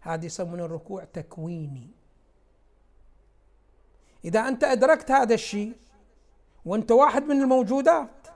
هذه 0.00 0.26
يسمون 0.26 0.60
الركوع 0.60 1.04
تكويني 1.04 1.90
إذا 4.24 4.48
أنت 4.48 4.64
أدركت 4.64 5.10
هذا 5.10 5.34
الشيء 5.34 5.76
وأنت 6.64 6.90
واحد 6.90 7.22
من 7.22 7.42
الموجودات 7.42 8.26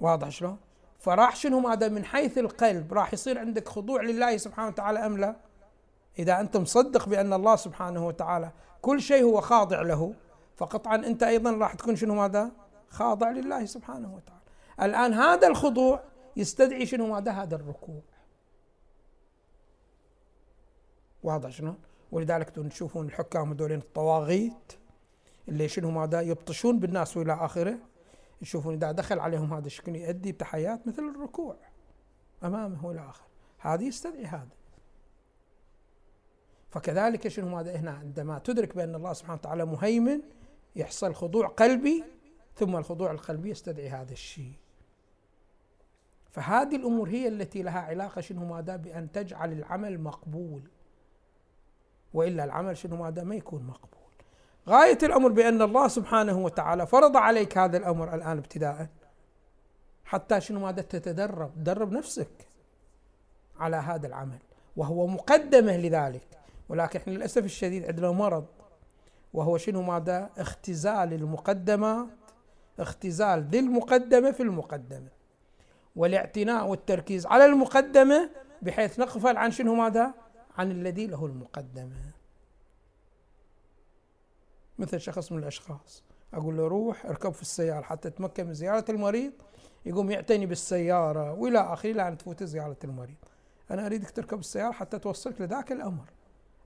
واضح 0.00 0.28
شلون؟ 0.28 0.58
فراح 1.04 1.36
شنو 1.36 1.68
هذا 1.68 1.88
من 1.88 2.04
حيث 2.04 2.38
القلب؟ 2.38 2.94
راح 2.94 3.14
يصير 3.14 3.38
عندك 3.38 3.68
خضوع 3.68 4.02
لله 4.02 4.36
سبحانه 4.36 4.68
وتعالى 4.68 4.98
أم 4.98 5.18
لا؟ 5.18 5.36
إذا 6.18 6.40
أنت 6.40 6.56
مصدق 6.56 7.08
بأن 7.08 7.32
الله 7.32 7.56
سبحانه 7.56 8.06
وتعالى 8.06 8.50
كل 8.82 9.02
شيء 9.02 9.24
هو 9.24 9.40
خاضع 9.40 9.82
له 9.82 10.14
فقطعا 10.56 10.96
أنت 10.96 11.22
أيضا 11.22 11.50
راح 11.50 11.74
تكون 11.74 11.96
شنو 11.96 12.22
هذا؟ 12.22 12.50
خاضع 12.88 13.30
لله 13.30 13.64
سبحانه 13.64 14.14
وتعالى. 14.14 14.40
الآن 14.82 15.12
هذا 15.12 15.46
الخضوع 15.48 16.02
يستدعي 16.36 16.86
شنو 16.86 17.14
هذا 17.14 17.32
هذا 17.32 17.56
الركوع. 17.56 18.02
واضح 21.22 21.50
شنو؟ 21.50 21.74
ولذلك 22.12 22.50
تشوفون 22.50 23.06
الحكام 23.06 23.52
هذولين 23.52 23.78
الطواغيت 23.78 24.72
اللي 25.48 25.68
شنو 25.68 25.90
ماذا؟ 25.90 26.20
يبطشون 26.20 26.78
بالناس 26.78 27.16
وإلى 27.16 27.32
آخره. 27.32 27.78
يشوفون 28.42 28.74
اذا 28.74 28.92
دخل 28.92 29.18
عليهم 29.18 29.54
هذا 29.54 29.66
الشكل 29.66 29.96
يؤدي 29.96 30.32
بتحيات 30.32 30.86
مثل 30.86 31.02
الركوع 31.02 31.56
امامه 32.44 32.86
والى 32.86 33.08
اخره 33.08 33.26
هذه 33.58 33.84
يستدعي 33.84 34.24
هذا 34.24 34.56
فكذلك 36.70 37.28
شنو 37.28 37.48
ماذا 37.48 37.76
هنا 37.76 37.90
عندما 37.90 38.38
تدرك 38.38 38.76
بأن 38.76 38.94
الله 38.94 39.12
سبحانه 39.12 39.38
وتعالى 39.38 39.64
مهيمن 39.64 40.20
يحصل 40.76 41.14
خضوع 41.14 41.46
قلبي 41.46 42.04
ثم 42.54 42.76
الخضوع 42.76 43.10
القلبي 43.10 43.50
يستدعي 43.50 43.88
هذا 43.88 44.12
الشيء. 44.12 44.52
فهذه 46.30 46.76
الأمور 46.76 47.08
هي 47.08 47.28
التي 47.28 47.62
لها 47.62 47.80
علاقة 47.80 48.20
شنو 48.20 48.44
ماذا؟ 48.44 48.76
بأن 48.76 49.12
تجعل 49.12 49.52
العمل 49.52 50.00
مقبول. 50.00 50.62
وإلا 52.14 52.44
العمل 52.44 52.76
شنو 52.76 52.96
ماذا؟ 52.96 53.22
ما 53.24 53.34
يكون 53.34 53.62
مقبول. 53.62 54.03
غاية 54.68 54.98
الأمر 55.02 55.32
بأن 55.32 55.62
الله 55.62 55.88
سبحانه 55.88 56.38
وتعالى 56.38 56.86
فرض 56.86 57.16
عليك 57.16 57.58
هذا 57.58 57.76
الأمر 57.76 58.14
الآن 58.14 58.38
ابتداء. 58.38 58.88
حتى 60.04 60.40
شنو 60.40 60.60
ماذا 60.60 60.82
تتدرب؟ 60.82 61.64
درب 61.64 61.92
نفسك 61.92 62.48
على 63.58 63.76
هذا 63.76 64.06
العمل 64.06 64.38
وهو 64.76 65.06
مقدمة 65.06 65.76
لذلك. 65.76 66.26
ولكن 66.68 66.98
إحنا 66.98 67.12
للأسف 67.12 67.44
الشديد 67.44 67.84
عندنا 67.84 68.10
مرض 68.10 68.46
وهو 69.32 69.58
شنو 69.58 69.82
ماذا؟ 69.82 70.30
اختزال 70.38 71.12
المقدمات 71.12 72.06
اختزال 72.78 73.48
ذي 73.50 73.58
المقدمة 73.58 74.30
في 74.30 74.42
المقدمة. 74.42 75.08
والاعتناء 75.96 76.66
والتركيز 76.66 77.26
على 77.26 77.46
المقدمة 77.46 78.30
بحيث 78.62 78.98
نغفل 78.98 79.36
عن 79.36 79.50
شنو 79.50 79.74
ماذا؟ 79.74 80.14
عن 80.58 80.70
الذي 80.70 81.06
له 81.06 81.26
المقدمة. 81.26 81.96
مثل 84.78 85.00
شخص 85.00 85.32
من 85.32 85.38
الأشخاص. 85.38 86.04
أقول 86.34 86.56
له 86.56 86.68
روح 86.68 87.06
اركب 87.06 87.32
في 87.32 87.42
السيارة 87.42 87.82
حتى 87.82 88.10
تمكن 88.10 88.46
من 88.46 88.54
زيارة 88.54 88.84
المريض. 88.88 89.32
يقوم 89.86 90.10
يعتني 90.10 90.46
بالسيارة 90.46 91.32
وإلى 91.32 91.60
آخره 91.60 91.90
إلى 91.90 92.08
أن 92.08 92.18
تفوت 92.18 92.42
زيارة 92.42 92.76
المريض. 92.84 93.16
أنا 93.70 93.86
أريدك 93.86 94.10
تركب 94.10 94.38
السيارة 94.38 94.72
حتى 94.72 94.98
توصلك 94.98 95.40
لذاك 95.40 95.72
الأمر. 95.72 96.04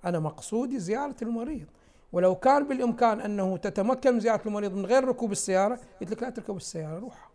أنا 0.05 0.18
مقصودي 0.18 0.79
زيارة 0.79 1.16
المريض. 1.23 1.66
ولو 2.12 2.35
كان 2.35 2.68
بالإمكان 2.68 3.21
أنه 3.21 3.57
تتمكن 3.57 4.14
من 4.14 4.21
زيارة 4.21 4.49
المريض 4.49 4.73
من 4.73 4.87
غير 4.87 5.05
ركوب 5.05 5.33
السيارة 5.33 5.81
قلت 6.01 6.11
لك 6.11 6.23
لا 6.23 6.31
تركب 6.31 6.57
السيارة 6.57 6.99
روح. 6.99 7.31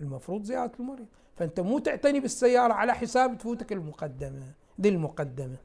المفروض 0.00 0.42
زيارة 0.42 0.72
المريض. 0.80 1.06
فأنت 1.36 1.60
مو 1.60 1.78
تعتني 1.78 2.20
بالسيارة 2.20 2.72
على 2.72 2.94
حساب 2.94 3.38
تفوتك 3.38 3.72
المقدمة 3.72 4.52
دي 4.78 4.88
المقدمة. 4.88 5.56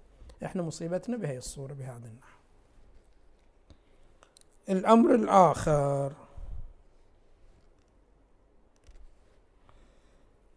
إحنا 0.45 0.61
مصيبتنا 0.61 1.17
بهي 1.17 1.37
الصورة 1.37 1.73
بهذا 1.73 2.07
النحو. 2.07 2.32
الأمر 4.69 5.15
الآخر. 5.15 6.13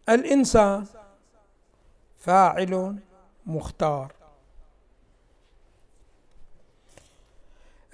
الإنسان 0.09 0.85
فاعل 2.17 2.99
مختار. 3.45 4.13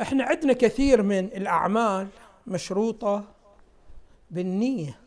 إحنا 0.01 0.23
عندنا 0.23 0.53
كثير 0.53 1.03
من 1.03 1.25
الأعمال 1.25 2.07
مشروطة 2.47 3.23
بالنية. 4.31 4.99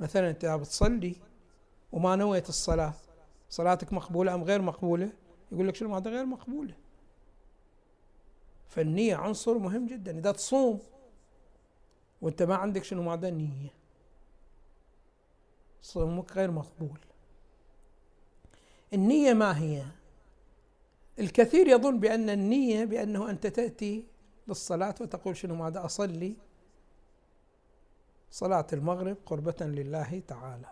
مثلا 0.00 0.30
أنت 0.30 0.46
بتصلي 0.46 1.16
وما 1.92 2.16
نويت 2.16 2.48
الصلاة 2.48 2.94
صلاتك 3.50 3.92
مقبولة 3.92 4.34
أم 4.34 4.44
غير 4.44 4.62
مقبولة؟ 4.62 5.12
يقول 5.52 5.68
لك 5.68 5.74
شنو؟ 5.74 5.96
هذا 5.96 6.10
غير 6.10 6.24
مقبولة. 6.24 6.74
فالنية 8.68 9.16
عنصر 9.16 9.58
مهم 9.58 9.86
جدا. 9.86 10.18
إذا 10.18 10.32
تصوم 10.32 10.80
وأنت 12.20 12.42
ما 12.42 12.54
عندك 12.54 12.84
شنو 12.84 13.10
هذا 13.10 13.30
نية. 13.30 13.70
صومك 15.82 16.32
غير 16.32 16.50
مقبول. 16.50 16.98
النية 18.92 19.32
ما 19.32 19.58
هي؟ 19.58 19.84
الكثير 21.18 21.68
يظن 21.68 22.00
بأن 22.00 22.30
النية 22.30 22.84
بأنه 22.84 23.30
أنت 23.30 23.46
تأتي 23.46 24.06
للصلاة 24.48 24.94
وتقول 25.00 25.36
شنو 25.36 25.54
ماذا 25.54 25.84
أصلي 25.84 26.36
صلاة 28.30 28.66
المغرب 28.72 29.16
قربة 29.26 29.56
لله 29.60 30.22
تعالى. 30.28 30.70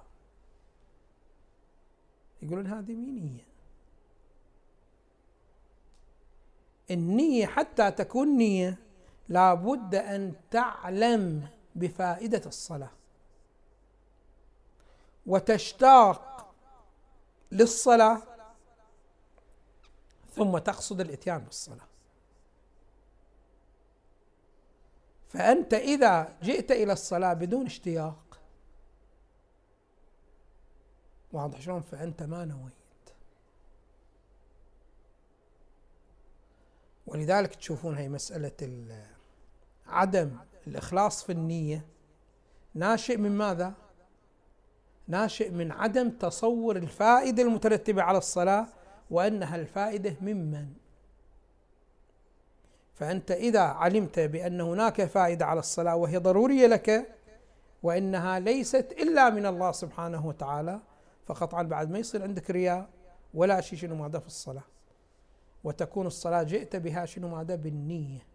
يقولون 2.43 2.67
هذه 2.67 2.93
نية 2.93 3.54
النية 6.91 7.47
حتى 7.47 7.91
تكون 7.91 8.37
نية 8.37 8.79
لابد 9.29 9.95
أن 9.95 10.35
تعلم 10.51 11.49
بفائدة 11.75 12.43
الصلاة. 12.47 12.91
وتشتاق 15.27 16.55
للصلاة 17.53 18.23
ثم 20.31 20.59
تقصد 20.59 21.01
الإتيان 21.01 21.39
بالصلاة. 21.39 21.87
فأنت 25.29 25.75
إذا 25.75 26.37
جئت 26.43 26.71
إلى 26.71 26.93
الصلاة 26.93 27.35
بدون 27.35 27.67
اشتياق 27.67 28.41
واضح 31.33 31.61
شلون؟ 31.61 31.83
فأنت 31.83 32.23
ما 32.23 32.45
نويت. 32.45 32.84
ولذلك 37.07 37.55
تشوفون 37.55 37.97
هي 37.97 38.09
مسألة 38.09 38.87
عدم 39.87 40.37
الإخلاص 40.67 41.25
في 41.25 41.33
النية 41.33 41.85
ناشئ 42.75 43.17
من 43.17 43.33
ماذا؟ 43.39 43.73
ناشئ 45.09 45.51
من 45.51 45.73
عدم 45.73 46.11
تصور 46.11 46.77
الفائدة 46.77 47.43
المترتبة 47.43 48.03
على 48.03 48.19
الصلاة 48.19 48.67
وأنها 49.11 49.57
الفائدة 49.57 50.17
ممن 50.21 50.67
فأنت 52.95 53.31
إذا 53.31 53.61
علمت 53.61 54.19
بأن 54.21 54.61
هناك 54.61 55.05
فائدة 55.05 55.47
على 55.47 55.61
الصلاة 55.61 55.97
وهي 55.97 56.17
ضرورية 56.17 56.67
لك 56.67 57.15
وإنها 57.83 58.39
ليست 58.39 58.95
إلا 58.99 59.31
من 59.31 59.47
الله 59.47 59.73
سبحانه 59.73 60.27
وتعالى 60.27 60.81
فقطعا 61.27 61.63
بعد 61.63 61.91
ما 61.91 61.99
يصير 61.99 62.23
عندك 62.23 62.51
رياء 62.51 62.89
ولا 63.35 63.61
شيء 63.61 63.79
شنو 63.79 63.95
ماذا 63.95 64.19
في 64.19 64.27
الصلاة 64.27 64.74
وتكون 65.65 66.07
الصلاة 66.07 66.43
جئت 66.43 66.77
بها 66.77 67.07
شنو 67.07 67.29
ماذا؟ 67.29 67.55
بالنية. 67.55 68.27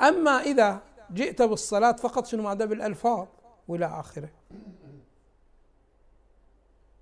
أما 0.00 0.30
إذا 0.30 0.82
جئت 1.12 1.42
بالصلاة 1.42 1.92
فقط 1.92 2.26
شنو 2.26 2.42
ماذا؟ 2.42 2.64
بالألفاظ 2.64 3.26
وإلى 3.68 3.86
آخره. 3.86 4.30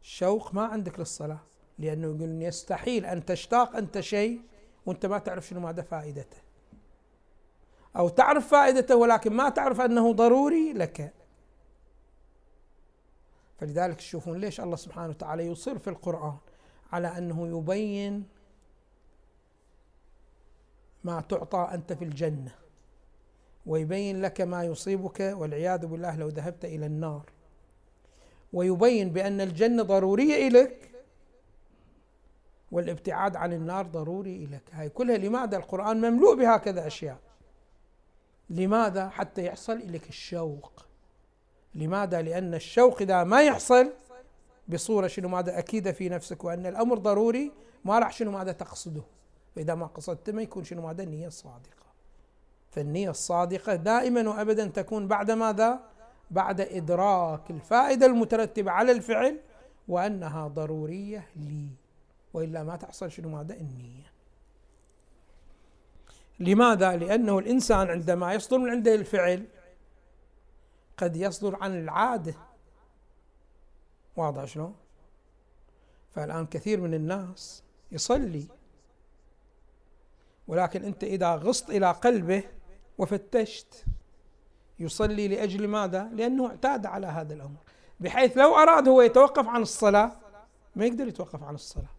شوق 0.03 0.55
ما 0.55 0.65
عندك 0.65 0.99
للصلاة 0.99 1.41
لأنه 1.79 2.07
يقول 2.07 2.43
يستحيل 2.43 3.07
أن 3.07 3.25
تشتاق 3.25 3.77
أنت 3.77 4.01
شيء 4.01 4.43
وأنت 4.87 5.07
ما 5.07 5.19
تعرف 5.19 5.47
شنو 5.47 5.61
ماذا 5.61 5.83
فائدته. 5.83 6.37
أو 7.97 8.09
تعرف 8.09 8.49
فائدته 8.49 8.97
ولكن 8.97 9.33
ما 9.33 9.49
تعرف 9.49 9.81
أنه 9.81 10.13
ضروري 10.13 10.73
لك. 10.73 11.13
فلذلك 13.59 13.97
تشوفون 13.97 14.39
ليش 14.39 14.61
الله 14.61 14.77
سبحانه 14.77 15.09
وتعالى 15.09 15.47
يصر 15.47 15.79
في 15.79 15.91
القرآن 15.91 16.37
على 16.95 17.19
أنه 17.19 17.59
يبين 17.59 18.25
ما 21.05 21.21
تعطى 21.21 21.69
أنت 21.75 21.93
في 21.93 22.05
الجنة 22.05 22.55
ويبين 23.67 24.23
لك 24.23 24.41
ما 24.41 24.65
يصيبك 24.65 25.21
والعياذ 25.21 25.87
بالله 25.87 26.17
لو 26.17 26.29
ذهبت 26.29 26.65
إلى 26.65 26.87
النار. 26.87 27.31
ويبين 28.53 29.11
بأن 29.11 29.41
الجنة 29.41 29.83
ضرورية 29.83 30.49
إليك 30.49 30.91
والابتعاد 32.71 33.37
عن 33.37 33.53
النار 33.53 33.87
ضروري 33.87 34.47
لك 34.47 34.63
هاي 34.73 34.89
كلها 34.89 35.17
لماذا 35.17 35.57
القرآن 35.57 35.97
مملوء 35.97 36.37
بهكذا 36.37 36.87
أشياء؟ 36.87 37.19
لماذا 38.51 39.09
حتى 39.09 39.45
يحصل 39.45 39.73
إليك 39.73 40.09
الشوق؟ 40.09 40.87
لماذا؟ 41.75 42.23
لأن 42.23 42.55
الشوق 42.55 43.03
إذا 43.03 43.25
ما 43.25 43.43
يحصل 43.43 43.93
بصورة 44.69 45.07
شنو 45.07 45.29
ماذا 45.29 45.59
أكيدة 45.59 45.93
في 45.93 46.09
نفسك 46.09 46.45
وأن 46.45 46.67
الأمر 46.67 46.99
ضروري 46.99 47.53
ما 47.85 47.99
راح 47.99 48.13
شنو 48.13 48.31
ماذا 48.31 48.53
تقصده. 48.53 49.03
فإذا 49.57 49.75
ما 49.75 49.87
قصدت 49.87 50.31
ما 50.31 50.43
يكون 50.43 50.65
شنو 50.65 50.83
ماذا؟ 50.83 51.03
النية 51.03 51.27
الصادقة. 51.27 51.85
فالنية 52.71 53.11
الصادقة 53.11 53.75
دائما 53.75 54.29
وأبدا 54.29 54.67
تكون 54.67 55.09
بعد 55.09 55.31
ماذا؟ 55.31 55.81
بعد 56.31 56.61
إدراك 56.61 57.51
الفائدة 57.51 58.07
المترتبة 58.07 58.71
على 58.71 58.93
الفعل 58.93 59.41
وأنها 59.89 60.49
ضرورية 60.49 61.29
لي. 61.37 61.69
وإلا 62.35 62.63
ما 62.63 62.77
تحصل 62.77 63.11
شنو 63.11 63.29
ماذا؟ 63.29 63.55
النية. 63.55 64.13
لماذا؟ 66.41 66.97
لأنه 66.97 67.39
الإنسان 67.39 67.91
عندما 67.91 68.35
يصدر 68.35 68.59
من 68.59 68.71
عنده 68.71 68.95
الفعل 68.95 69.47
قد 70.97 71.17
يصدر 71.17 71.57
عن 71.63 71.79
العادة. 71.79 72.35
واضح 74.17 74.45
شلون؟ 74.45 74.75
فالآن 76.11 76.47
كثير 76.47 76.81
من 76.81 76.95
الناس 76.95 77.63
يصلي. 77.93 78.47
ولكن 80.49 80.85
أنت 80.85 81.05
إذا 81.05 81.35
غصت 81.35 81.71
إلى 81.71 81.91
قلبه 81.91 82.45
وفتشت 82.99 83.85
يصلي 84.79 85.29
لأجل 85.29 85.69
ماذا؟ 85.69 86.05
لأنه 86.13 86.47
اعتاد 86.47 86.87
على 86.87 87.07
هذا 87.07 87.35
الأمر. 87.35 87.61
بحيث 88.01 88.39
لو 88.39 88.55
أراد 88.55 88.89
هو 88.89 89.03
يتوقف 89.03 89.47
عن 89.47 89.63
الصلاة 89.63 90.13
ما 90.77 90.85
يقدر 90.87 91.09
يتوقف 91.09 91.43
عن 91.43 91.55
الصلاة. 91.55 91.95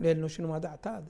لأنه 0.00 0.26
شنو 0.28 0.52
ماذا 0.52 0.68
اعتاد؟ 0.68 1.06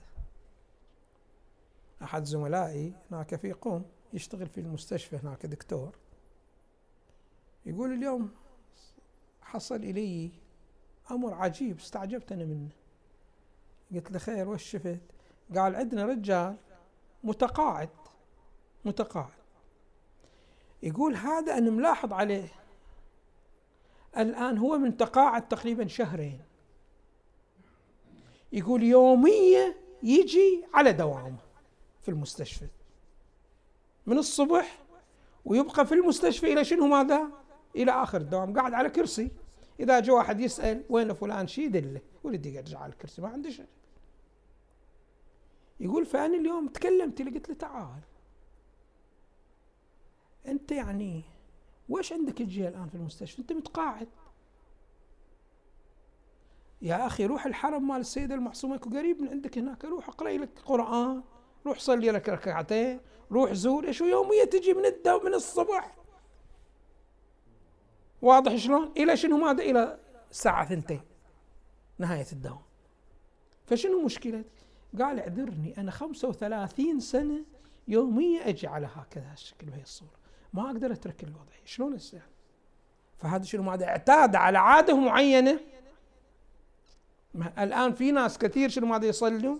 أحد 2.03 2.25
زملائي 2.25 2.93
هناك 3.11 3.37
في 3.37 3.53
قوم 3.53 3.85
يشتغل 4.13 4.47
في 4.47 4.61
المستشفى 4.61 5.17
هناك 5.17 5.47
دكتور. 5.47 5.97
يقول 7.67 7.93
اليوم 7.93 8.31
حصل 9.49 9.77
إلي 9.77 10.31
أمر 11.11 11.35
عجيب 11.35 11.79
استعجبت 11.79 12.33
أنا 12.33 12.45
منه. 12.45 12.69
قلت 13.95 14.11
له 14.11 14.19
خير 14.19 14.49
وش 14.49 14.71
شفت؟ 14.71 15.01
قال 15.57 15.77
عندنا 15.77 16.05
رجال 16.05 16.57
متقاعد 17.25 17.89
متقاعد. 18.85 19.39
يقول 20.83 21.17
هذا 21.17 21.59
أنا 21.59 21.71
ملاحظ 21.71 22.13
عليه. 22.13 22.49
الآن 24.19 24.59
هو 24.59 24.79
من 24.79 24.97
تقاعد 24.97 25.49
تقريبا 25.49 25.87
شهرين. 25.87 26.41
يقول 28.53 28.83
يوميا 28.83 29.75
يجي 30.03 30.65
على 30.75 30.93
دوامه 30.93 31.39
في 32.01 32.09
المستشفى. 32.09 32.67
من 34.07 34.19
الصبح 34.19 34.79
ويبقى 35.45 35.87
في 35.87 35.95
المستشفى 35.95 36.53
إلى 36.53 36.65
شنو 36.65 36.87
ماذا؟ 36.87 37.38
إلى 37.77 37.91
آخر 37.91 38.21
الدوام 38.21 38.59
قاعد 38.59 38.75
على 38.75 38.91
كرسي. 38.91 39.31
إذا 39.81 40.01
جاء 40.01 40.17
واحد 40.17 40.41
يسأل 40.41 40.85
وين 40.91 41.13
فلان؟ 41.13 41.47
شي 41.47 41.63
يدله. 41.63 42.01
ولدي 42.25 42.55
يقعد 42.55 42.75
على 42.75 42.93
الكرسي 42.93 43.23
ما 43.23 43.29
عنده 43.29 43.51
شيء. 43.51 43.67
يقول 45.81 46.07
فأنا 46.07 46.37
اليوم 46.37 46.69
تكلمت 46.69 47.23
له 47.23 47.31
قلت 47.31 47.49
له 47.49 47.55
تعال. 47.55 48.01
أنت 50.47 50.73
يعني 50.73 51.23
وش 51.89 52.13
عندك 52.13 52.39
تجي 52.39 52.69
الآن 52.69 52.89
في 52.89 52.95
المستشفى؟ 52.95 53.43
أنت 53.43 53.53
متقاعد. 53.53 54.09
يا 56.83 57.07
أخي 57.07 57.27
روح 57.27 57.47
الحرم 57.47 57.89
مال 57.89 58.01
السيدة 58.01 58.35
المعصومة 58.35 58.77
قريب 58.77 59.23
من 59.23 59.29
عندك 59.29 59.59
هناك 59.59 59.85
روح 59.85 60.09
اقرأ 60.09 60.31
لك 60.31 60.49
قرآن 60.65 61.23
روح 61.67 61.79
صلي 61.79 62.11
لك 62.11 62.29
ركعتين 62.29 63.01
روح 63.33 63.53
زور. 63.53 63.87
إيش 63.87 64.01
يومية 64.01 64.45
تجي 64.45 64.75
من 64.75 64.87
الدو 64.87 65.21
من 65.21 65.35
الصبح؟ 65.35 65.97
واضح 68.23 68.57
شلون؟ 68.57 68.93
إلى 68.97 69.17
شنو؟ 69.17 69.37
ماذا 69.37 69.63
إلى 69.63 69.99
الساعة 70.31 70.69
ثنتين 70.69 71.01
نهاية 71.99 72.27
الدوام. 72.33 72.63
فشنو 73.67 74.05
مشكلة؟ 74.05 74.45
قال 74.99 75.21
اعذرني 75.21 75.79
أنا 75.79 75.91
35 75.91 77.01
سنة 77.01 77.45
يومية 77.89 78.49
أجي 78.49 78.67
على 78.67 78.89
هكذا 78.95 79.33
الشكل 79.33 79.67
بهي 79.67 79.83
الصورة. 79.83 80.19
ما 80.53 80.67
أقدر 80.67 80.93
أترك 80.93 81.25
الوضع. 81.25 81.53
شلون 81.65 81.95
يصير 81.95 82.23
فهذا 83.19 83.45
شنو؟ 83.45 83.63
ماذا 83.63 83.87
اعتاد 83.87 84.37
على 84.37 84.59
عادة 84.59 84.97
معينة. 84.97 85.61
الآن 87.59 87.93
في 87.93 88.13
ناس 88.13 88.39
كثير 88.39 88.69
شنو؟ 88.69 88.87
ماذا 88.87 89.07
يصلوا 89.07 89.57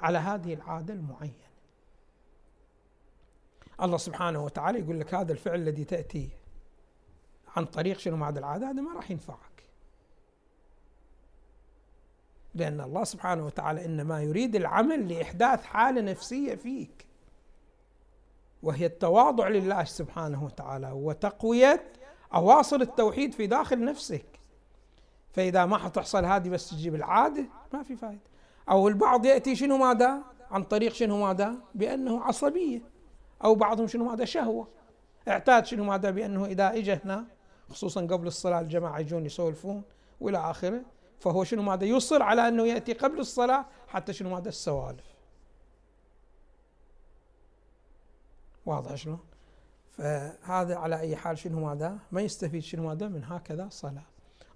على 0.00 0.18
هذه 0.18 0.54
العادة 0.54 0.94
المعينة. 0.94 1.50
الله 3.82 3.96
سبحانه 3.96 4.44
وتعالى 4.44 4.78
يقول 4.78 5.00
لك 5.00 5.14
هذا 5.14 5.32
الفعل 5.32 5.54
الذي 5.54 5.84
تأتي 5.84 6.30
عن 7.56 7.64
طريق 7.64 7.98
شنو 7.98 8.24
هذا 8.24 8.38
العادة؟ 8.38 8.70
هذا 8.70 8.82
ما 8.82 8.94
راح 8.94 9.10
ينفعك. 9.10 9.50
لأن 12.54 12.80
الله 12.80 13.04
سبحانه 13.04 13.46
وتعالى 13.46 13.84
إنما 13.84 14.22
يريد 14.22 14.56
العمل 14.56 15.12
لإحداث 15.12 15.64
حالة 15.64 16.00
نفسية 16.00 16.54
فيك. 16.54 17.06
وهي 18.62 18.86
التواضع 18.86 19.48
لله 19.48 19.84
سبحانه 19.84 20.44
وتعالى 20.44 20.92
وتقوية 20.92 21.92
أواصر 22.34 22.76
التوحيد 22.76 23.32
في 23.32 23.46
داخل 23.46 23.84
نفسك. 23.84 24.40
فإذا 25.32 25.66
ما 25.66 25.78
حتحصل 25.78 26.24
هذه 26.24 26.48
بس 26.48 26.70
تجيب 26.70 26.94
العادة 26.94 27.44
ما 27.72 27.82
في 27.82 27.96
فائدة 27.96 28.20
أو 28.70 28.88
البعض 28.88 29.26
يأتي 29.26 29.56
شنو 29.56 29.76
ماذا؟ 29.76 30.22
عن 30.50 30.62
طريق 30.62 30.92
شنو 30.92 31.26
ماذا؟ 31.26 31.54
بأنه 31.74 32.22
عصبية. 32.22 32.82
أو 33.44 33.54
بعضهم 33.54 33.86
شنو 33.86 34.04
ماذا؟ 34.04 34.24
شهوة. 34.24 34.68
اعتاد 35.28 35.66
شنو 35.66 35.84
ماذا؟ 35.84 36.10
بأنه 36.10 36.46
إذا 36.46 36.68
إجا 36.68 37.00
هنا 37.04 37.24
خصوصا 37.70 38.00
قبل 38.00 38.26
الصلاة 38.26 38.60
الجماعة 38.60 38.98
يجون 38.98 39.26
يسولفون 39.26 39.82
وإلى 40.20 40.38
آخره. 40.38 40.82
فهو 41.20 41.44
شنو 41.44 41.62
ماذا 41.62 41.84
يصر 41.84 42.22
على 42.22 42.48
أنه 42.48 42.66
يأتي 42.66 42.92
قبل 42.92 43.18
الصلاة 43.20 43.66
حتى 43.88 44.12
شنو 44.12 44.30
ماذا 44.30 44.48
السوالف؟ 44.48 45.04
واضح 48.66 48.94
شنو؟ 48.94 49.18
فهذا 49.90 50.76
على 50.76 51.00
أي 51.00 51.16
حال 51.16 51.38
شنو 51.38 51.66
ماذا؟ 51.66 51.98
ما 52.12 52.20
يستفيد 52.20 52.62
شنو 52.62 52.88
ماذا 52.88 53.08
من 53.08 53.24
هكذا 53.24 53.68
صلاة. 53.70 54.04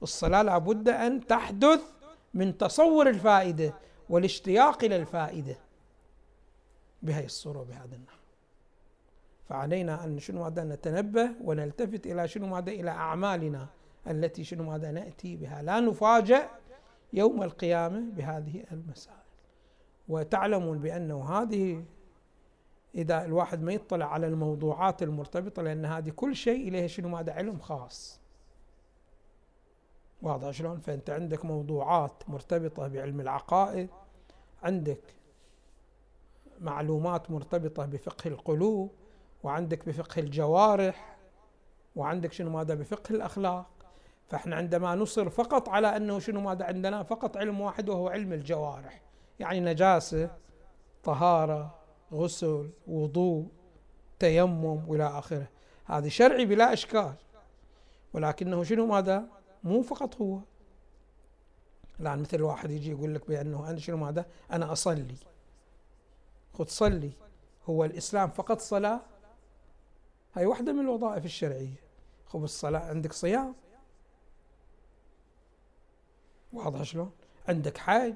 الصلاة 0.03 0.42
لابد 0.42 0.88
أن 0.88 1.27
تحدث 1.27 1.81
من 2.35 2.59
تصور 2.59 3.09
الفائدة 3.09 3.74
والاشتياق 4.09 4.85
إلى 4.85 4.96
الفائدة. 4.96 5.57
بهذه 7.03 7.24
الصورة 7.24 7.61
وبهذا 7.61 7.96
النحو. 7.96 8.24
فعلينا 9.49 10.05
أن 10.05 10.19
شنو 10.19 10.43
ماذا 10.43 10.65
نتنبه 10.65 11.31
ونلتفت 11.45 12.07
إلى 12.07 12.29
شنو 12.29 12.47
ماذا 12.47 12.71
إلى 12.71 12.91
أعمالنا 12.91 13.67
التي 14.07 14.45
شنو 14.45 14.65
ماذا 14.65 14.91
نأتي 14.91 15.37
بها. 15.37 15.63
لا 15.63 15.81
نفاجأ 15.81 16.49
يوم 17.13 17.43
القيامة 17.43 18.01
بهذه 18.17 18.65
المسائل. 18.73 19.17
وتعلمون 20.09 20.79
بأنه 20.79 21.31
هذه 21.31 21.85
إذا 22.95 23.25
الواحد 23.25 23.63
ما 23.63 23.73
يطلع 23.73 24.07
على 24.07 24.27
الموضوعات 24.27 25.03
المرتبطة 25.03 25.63
لأن 25.63 25.85
هذه 25.85 26.11
كل 26.11 26.37
شيء 26.37 26.69
إليها 26.69 26.87
شنو 26.87 27.09
ماذا 27.09 27.33
علم 27.33 27.59
خاص. 27.59 28.21
واضح 30.23 30.51
شلون؟ 30.51 30.81
فأنت 30.81 31.11
عندك 31.11 31.45
موضوعات 31.45 32.23
مرتبطة 32.29 32.89
بعلم 32.89 33.21
العقائد 33.21 33.89
عندك 34.63 35.01
معلومات 36.61 37.31
مرتبطة 37.31 37.87
بفقه 37.87 38.29
القلوب 38.29 38.91
وعندك 39.45 39.87
بفقه 39.87 40.21
الجوارح 40.21 41.17
وعندك 41.97 42.33
شنو 42.33 42.51
ماذا 42.51 42.75
بفقه 42.75 43.15
الأخلاق. 43.15 43.67
فإحنا 44.29 44.57
عندما 44.57 44.95
نصر 44.95 45.31
فقط 45.31 45.69
على 45.69 45.97
أنه 45.97 46.19
شنو 46.19 46.41
ماذا 46.41 46.65
عندنا 46.65 47.03
فقط 47.03 47.37
علم 47.37 47.61
واحد 47.61 47.89
وهو 47.89 48.09
علم 48.09 48.33
الجوارح. 48.33 49.03
يعني 49.41 49.61
نجاسة 49.61 50.31
طهارة 51.03 51.75
غسل 52.13 52.71
وضوء 52.87 53.47
تيمم 54.19 54.89
وإلى 54.89 55.19
آخره. 55.19 55.49
هذا 55.85 56.09
شرعي 56.09 56.47
بلا 56.47 56.73
إشكال. 56.73 57.15
ولكنه 58.13 58.63
شنو 58.63 58.87
ماذا؟ 58.87 59.25
مو 59.65 59.83
فقط 59.83 60.17
هو. 60.17 60.39
الآن 62.01 62.21
مثل 62.21 62.43
واحد 62.43 62.71
يجي 62.71 62.91
يقول 62.91 63.15
لك 63.15 63.29
بأنه 63.29 63.71
أنا 63.71 63.79
شنو 63.79 63.97
ماذا؟ 63.97 64.27
أنا 64.53 64.73
أصلي. 64.73 65.17
خذ 66.55 66.67
صلي. 66.67 67.11
هو 67.67 67.85
الإسلام 67.85 68.31
فقط 68.31 68.61
صلاة؟ 68.61 69.01
هاي 70.35 70.47
واحدة 70.47 70.73
من 70.73 70.81
الوظائف 70.81 71.25
الشرعية. 71.25 71.85
خذ 72.27 72.42
الصلاة 72.42 72.81
عندك 72.81 73.12
صيام؟ 73.12 73.55
واضح 76.53 76.83
شلون؟ 76.83 77.11
عندك 77.49 77.79
حج 77.79 78.14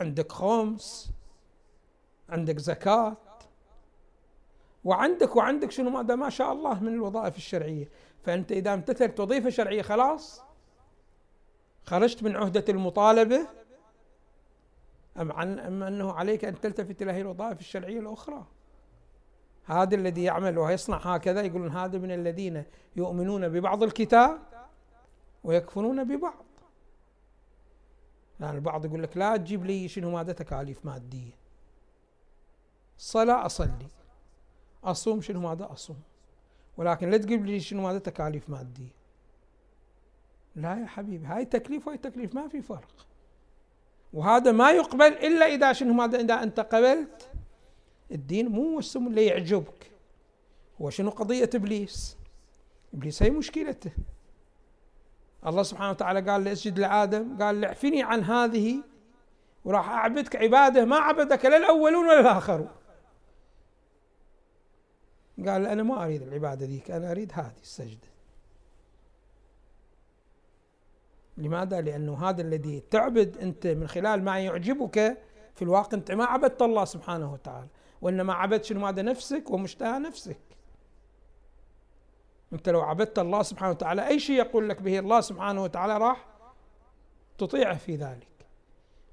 عندك 0.00 0.32
خمس 0.32 1.10
عندك 2.28 2.58
زكاة. 2.58 3.16
وعندك 4.84 5.36
وعندك 5.36 5.70
شنو؟ 5.70 5.90
ماذا 5.90 6.14
ما 6.14 6.30
شاء 6.30 6.52
الله 6.52 6.82
من 6.82 6.94
الوظائف 6.94 7.36
الشرعية. 7.36 7.88
فأنت 8.24 8.52
إذا 8.52 8.74
امتثلت 8.74 9.20
وظيفة 9.20 9.50
شرعية 9.50 9.82
خلاص؟ 9.82 10.42
خرجت 11.84 12.22
من 12.22 12.36
عهدة 12.36 12.64
المطالبة؟ 12.68 13.46
أم 15.20 15.32
عن 15.32 15.58
أم 15.58 15.82
أنه 15.82 16.12
عليك 16.12 16.44
أن 16.44 16.60
تلتفت 16.60 17.02
إلى 17.02 17.12
هذه 17.12 17.20
الوظائف 17.20 17.60
الشرعية 17.60 18.00
الأخرى؟ 18.00 18.46
هذا 19.66 19.94
الذي 19.94 20.22
يعمل 20.22 20.58
ويصنع 20.58 20.96
هكذا 20.96 21.42
يقولون 21.42 21.70
هذا 21.70 21.98
من 21.98 22.10
الذين 22.10 22.64
يؤمنون 22.96 23.48
ببعض 23.48 23.82
الكتاب 23.82 24.38
ويكفرون 25.44 26.04
ببعض. 26.04 26.44
يعني 28.40 28.56
البعض 28.56 28.84
يقول 28.84 29.02
لك 29.02 29.16
لا 29.16 29.36
تجيب 29.36 29.64
لي 29.64 29.88
شنو 29.88 30.10
ماذا 30.10 30.32
تكاليف 30.32 30.84
مادية. 30.84 31.32
صلاة 32.98 33.46
أصلي. 33.46 33.88
أصوم 34.84 35.20
شنو 35.20 35.40
ماذا 35.40 35.72
أصوم. 35.72 36.00
ولكن 36.76 37.10
لا 37.10 37.16
تجيب 37.16 37.46
لي 37.46 37.60
شنو 37.60 37.82
ماذا 37.82 37.98
تكاليف 37.98 38.50
مادية. 38.50 38.94
لا 40.56 40.80
يا 40.80 40.86
حبيبي 40.86 41.26
هاي 41.26 41.44
تكليف 41.44 41.88
وهي 41.88 41.98
تكليف 41.98 42.34
ما 42.34 42.48
في 42.48 42.62
فرق. 42.62 43.06
وهذا 44.12 44.52
ما 44.52 44.70
يقبل 44.70 45.12
إلا 45.12 45.46
إذا 45.46 45.72
شنو 45.72 45.92
ماذا 45.92 46.20
إذا 46.20 46.42
أنت 46.42 46.60
قبلت 46.60 47.30
الدين 48.12 48.48
مو 48.48 48.78
السم 48.78 49.06
اللي 49.06 49.26
يعجبك. 49.26 49.90
هو 50.82 50.90
شنو 50.90 51.10
قضية 51.10 51.50
إبليس؟ 51.54 52.16
إبليس 52.94 53.22
هي 53.22 53.30
مشكلته. 53.30 53.90
الله 55.46 55.62
سبحانه 55.62 55.90
وتعالى 55.90 56.30
قال 56.30 56.44
لأسجد 56.44 56.78
لآدم 56.78 57.42
قال 57.42 57.64
اعفني 57.64 58.02
عن 58.02 58.24
هذه 58.24 58.82
وراح 59.64 59.88
أعبدك 59.88 60.36
عباده 60.36 60.84
ما 60.84 60.96
عبدك 60.96 61.44
لا 61.44 61.56
الأولون 61.56 62.06
ولا 62.06 62.20
الآخرون. 62.20 62.70
قال 65.46 65.66
أنا 65.66 65.82
ما 65.82 66.04
أريد 66.04 66.22
العبادة 66.22 66.66
ذيك 66.66 66.90
أنا 66.90 67.10
أريد 67.10 67.32
هذه 67.34 67.60
السجدة. 67.62 68.08
لماذا؟ 71.36 71.80
لأنه 71.80 72.28
هذا 72.28 72.42
الذي 72.42 72.80
تعبد 72.90 73.38
أنت 73.38 73.66
من 73.66 73.88
خلال 73.88 74.24
ما 74.24 74.40
يعجبك 74.40 75.18
في 75.54 75.62
الواقع 75.62 75.98
أنت 75.98 76.12
ما 76.12 76.24
عبدت 76.24 76.62
الله 76.62 76.84
سبحانه 76.84 77.32
وتعالى. 77.32 77.68
وإنما 78.02 78.34
عبدت 78.34 78.64
شنو؟ 78.64 78.80
ماذا؟ 78.80 79.02
نفسك 79.02 79.50
ومشتهى 79.50 79.98
نفسك. 79.98 80.38
أنت 82.52 82.68
لو 82.68 82.80
عبدت 82.80 83.18
الله 83.18 83.42
سبحانه 83.42 83.70
وتعالى 83.70 84.06
أي 84.06 84.20
شيء 84.20 84.36
يقول 84.36 84.68
لك 84.68 84.82
به 84.82 84.98
الله 84.98 85.20
سبحانه 85.20 85.62
وتعالى 85.62 85.98
راح 85.98 86.26
تطيعه 87.38 87.76
في 87.76 87.96
ذلك. 87.96 88.28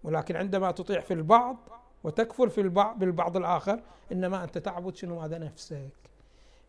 ولكن 0.03 0.35
عندما 0.35 0.71
تطيع 0.71 0.99
في 0.99 1.13
البعض 1.13 1.57
وتكفر 2.03 2.49
في 2.49 2.61
البعض 2.61 2.99
بالبعض 2.99 3.37
الآخر 3.37 3.79
إنما 4.11 4.43
أنت 4.43 4.57
تعبد 4.57 4.95
شنو؟ 4.95 5.19
ماذا؟ 5.19 5.37
نفسك. 5.37 5.89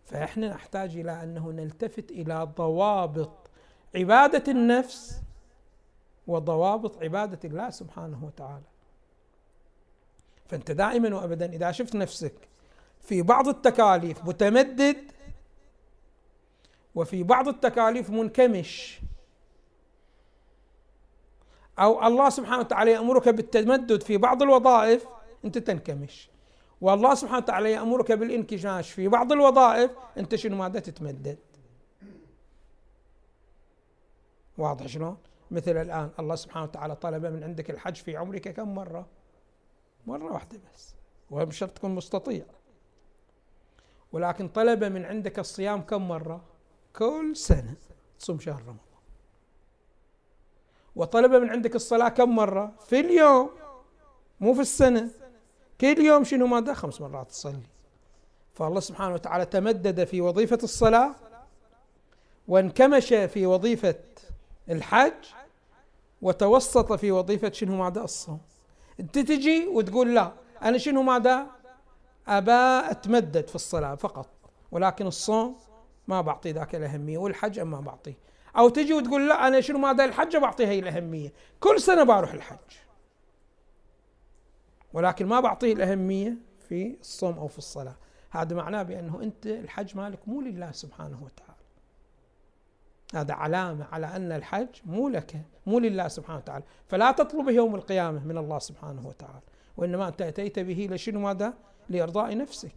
فإحنا 0.04 0.48
نحتاج 0.48 0.96
إلى 0.96 1.22
أنه 1.22 1.50
نلتفت 1.50 2.10
إلى 2.10 2.48
ضوابط 2.56 3.50
عبادة 3.96 4.52
النفس 4.52 5.22
وضوابط 6.26 7.02
عبادة 7.02 7.38
الله 7.44 7.70
سبحانه 7.70 8.24
وتعالى. 8.24 8.73
فانت 10.54 10.70
دائما 10.70 11.16
وابدا 11.16 11.52
إذا 11.52 11.72
شفت 11.72 11.94
نفسك 11.94 12.34
في 13.00 13.22
بعض 13.22 13.48
التكاليف 13.48 14.24
متمدد 14.24 14.96
وفي 16.94 17.22
بعض 17.22 17.48
التكاليف 17.48 18.10
منكمش 18.10 19.00
أو 21.78 22.06
الله 22.06 22.28
سبحانه 22.30 22.58
وتعالى 22.58 22.90
يأمرك 22.90 23.28
بالتمدد 23.28 24.02
في 24.02 24.16
بعض 24.16 24.42
الوظائف 24.42 25.06
أنت 25.44 25.58
تنكمش. 25.58 26.30
والله 26.80 27.14
سبحانه 27.14 27.38
وتعالى 27.38 27.72
يأمرك 27.72 28.12
بالانكشاش 28.12 28.92
في 28.92 29.08
بعض 29.08 29.32
الوظائف 29.32 29.90
أنت 30.18 30.34
شنو 30.34 30.56
ماذا 30.56 30.80
تتمدد؟ 30.80 31.38
واضح 34.58 34.86
شلون؟ 34.86 35.16
مثل 35.50 35.76
الآن 35.76 36.10
الله 36.18 36.34
سبحانه 36.34 36.64
وتعالى 36.64 36.96
طلب 36.96 37.26
من 37.26 37.44
عندك 37.44 37.70
الحج 37.70 37.96
في 37.96 38.16
عمرك 38.16 38.48
كم 38.48 38.74
مرة؟ 38.74 39.06
مرة 40.06 40.32
واحدة 40.32 40.58
بس 40.74 40.94
وهم 41.30 41.50
شرط 41.50 41.70
تكون 41.70 41.94
مستطيع. 41.94 42.44
ولكن 44.12 44.48
طلب 44.48 44.84
من 44.84 45.04
عندك 45.04 45.38
الصيام 45.38 45.82
كم 45.82 46.08
مرة؟ 46.08 46.44
كل 46.96 47.36
سنة 47.36 47.74
تصوم 48.18 48.40
شهر 48.40 48.60
رمضان. 48.62 48.78
وطلب 50.96 51.32
من 51.32 51.50
عندك 51.50 51.76
الصلاة 51.76 52.08
كم 52.08 52.34
مرة؟ 52.34 52.72
في 52.86 53.00
اليوم 53.00 53.50
مو 54.40 54.54
في 54.54 54.60
السنة. 54.60 55.10
كل 55.80 55.98
يوم 55.98 56.24
شنو 56.24 56.46
ماذا 56.46 56.74
خمس 56.74 57.00
مرات 57.00 57.30
تصلي. 57.30 57.66
فالله 58.54 58.80
سبحانه 58.80 59.14
وتعالى 59.14 59.46
تمدد 59.46 60.04
في 60.04 60.20
وظيفة 60.20 60.58
الصلاة 60.62 61.14
وانكمش 62.48 63.08
في 63.08 63.46
وظيفة 63.46 64.00
الحج 64.68 65.24
وتوسط 66.22 66.92
في 66.92 67.12
وظيفة 67.12 67.52
شنو 67.52 67.76
ماذا 67.76 68.04
الصوم. 68.04 68.40
انت 69.00 69.18
تجي 69.18 69.66
وتقول 69.66 70.14
لا. 70.14 70.32
أنا 70.62 70.78
شنو 70.78 71.02
ماذا؟ 71.02 71.46
ابى 72.28 72.90
أتمدد 72.90 73.48
في 73.48 73.54
الصلاة 73.54 73.94
فقط 73.94 74.28
ولكن 74.72 75.06
الصوم 75.06 75.56
ما 76.08 76.20
بعطي 76.20 76.52
ذاك 76.52 76.74
الأهمية 76.74 77.18
والحج 77.18 77.60
ما 77.60 77.80
بعطيه 77.80 78.14
أو 78.56 78.68
تجي 78.68 78.94
وتقول 78.94 79.28
لا 79.28 79.46
أنا 79.46 79.60
شنو 79.60 79.78
ماذا؟ 79.78 80.04
الحج 80.04 80.36
بعطيه 80.36 80.66
هي 80.66 80.78
الأهمية. 80.78 81.32
كل 81.60 81.80
سنة 81.80 82.02
بروح 82.02 82.32
الحج 82.32 82.58
ولكن 84.92 85.26
ما 85.26 85.40
بعطيه 85.40 85.72
الأهمية 85.72 86.36
في 86.68 86.96
الصوم 87.00 87.38
أو 87.38 87.48
في 87.48 87.58
الصلاة. 87.58 87.96
هذا 88.30 88.56
معناه 88.56 88.82
بأنه 88.82 89.22
أنت 89.22 89.46
الحج 89.46 89.96
مالك 89.96 90.18
مو 90.26 90.40
لله 90.40 90.72
سبحانه 90.72 91.22
وتعالى. 91.22 91.53
هذا 93.14 93.34
علامة 93.34 93.84
على 93.92 94.06
أن 94.06 94.32
الحج 94.32 94.68
مو 94.84 95.08
لك 95.08 95.40
مو 95.66 95.78
لله 95.78 96.08
سبحانه 96.08 96.38
وتعالى. 96.38 96.64
فلا 96.88 97.12
تطلبه 97.12 97.52
يوم 97.52 97.74
القيامة 97.74 98.24
من 98.24 98.38
الله 98.38 98.58
سبحانه 98.58 99.08
وتعالى. 99.08 99.42
وإنما 99.76 100.08
أنت 100.08 100.22
أتيت 100.22 100.58
به 100.58 100.88
لشنو 100.90 101.20
ماذا؟ 101.20 101.54
لإرضاء 101.88 102.36
نفسك. 102.36 102.74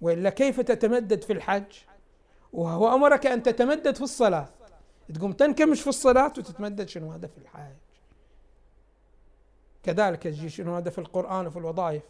وإلا 0.00 0.30
كيف 0.30 0.60
تتمدد 0.60 1.24
في 1.24 1.32
الحج؟ 1.32 1.72
وهو 2.52 2.94
أمرك 2.94 3.26
أن 3.26 3.42
تتمدد 3.42 3.94
في 3.94 4.02
الصلاة. 4.02 4.48
تقوم 5.14 5.32
تنكمش 5.32 5.80
في 5.80 5.88
الصلاة 5.88 6.32
وتتمدد 6.38 6.88
شنو 6.88 7.12
هذا 7.12 7.26
في 7.26 7.38
الحج. 7.38 7.76
كذلك 9.82 10.26
يجي 10.26 10.48
شنو 10.48 10.76
هذا 10.76 10.90
في 10.90 10.98
القرآن 10.98 11.46
وفي 11.46 11.58
الوظائف. 11.58 12.02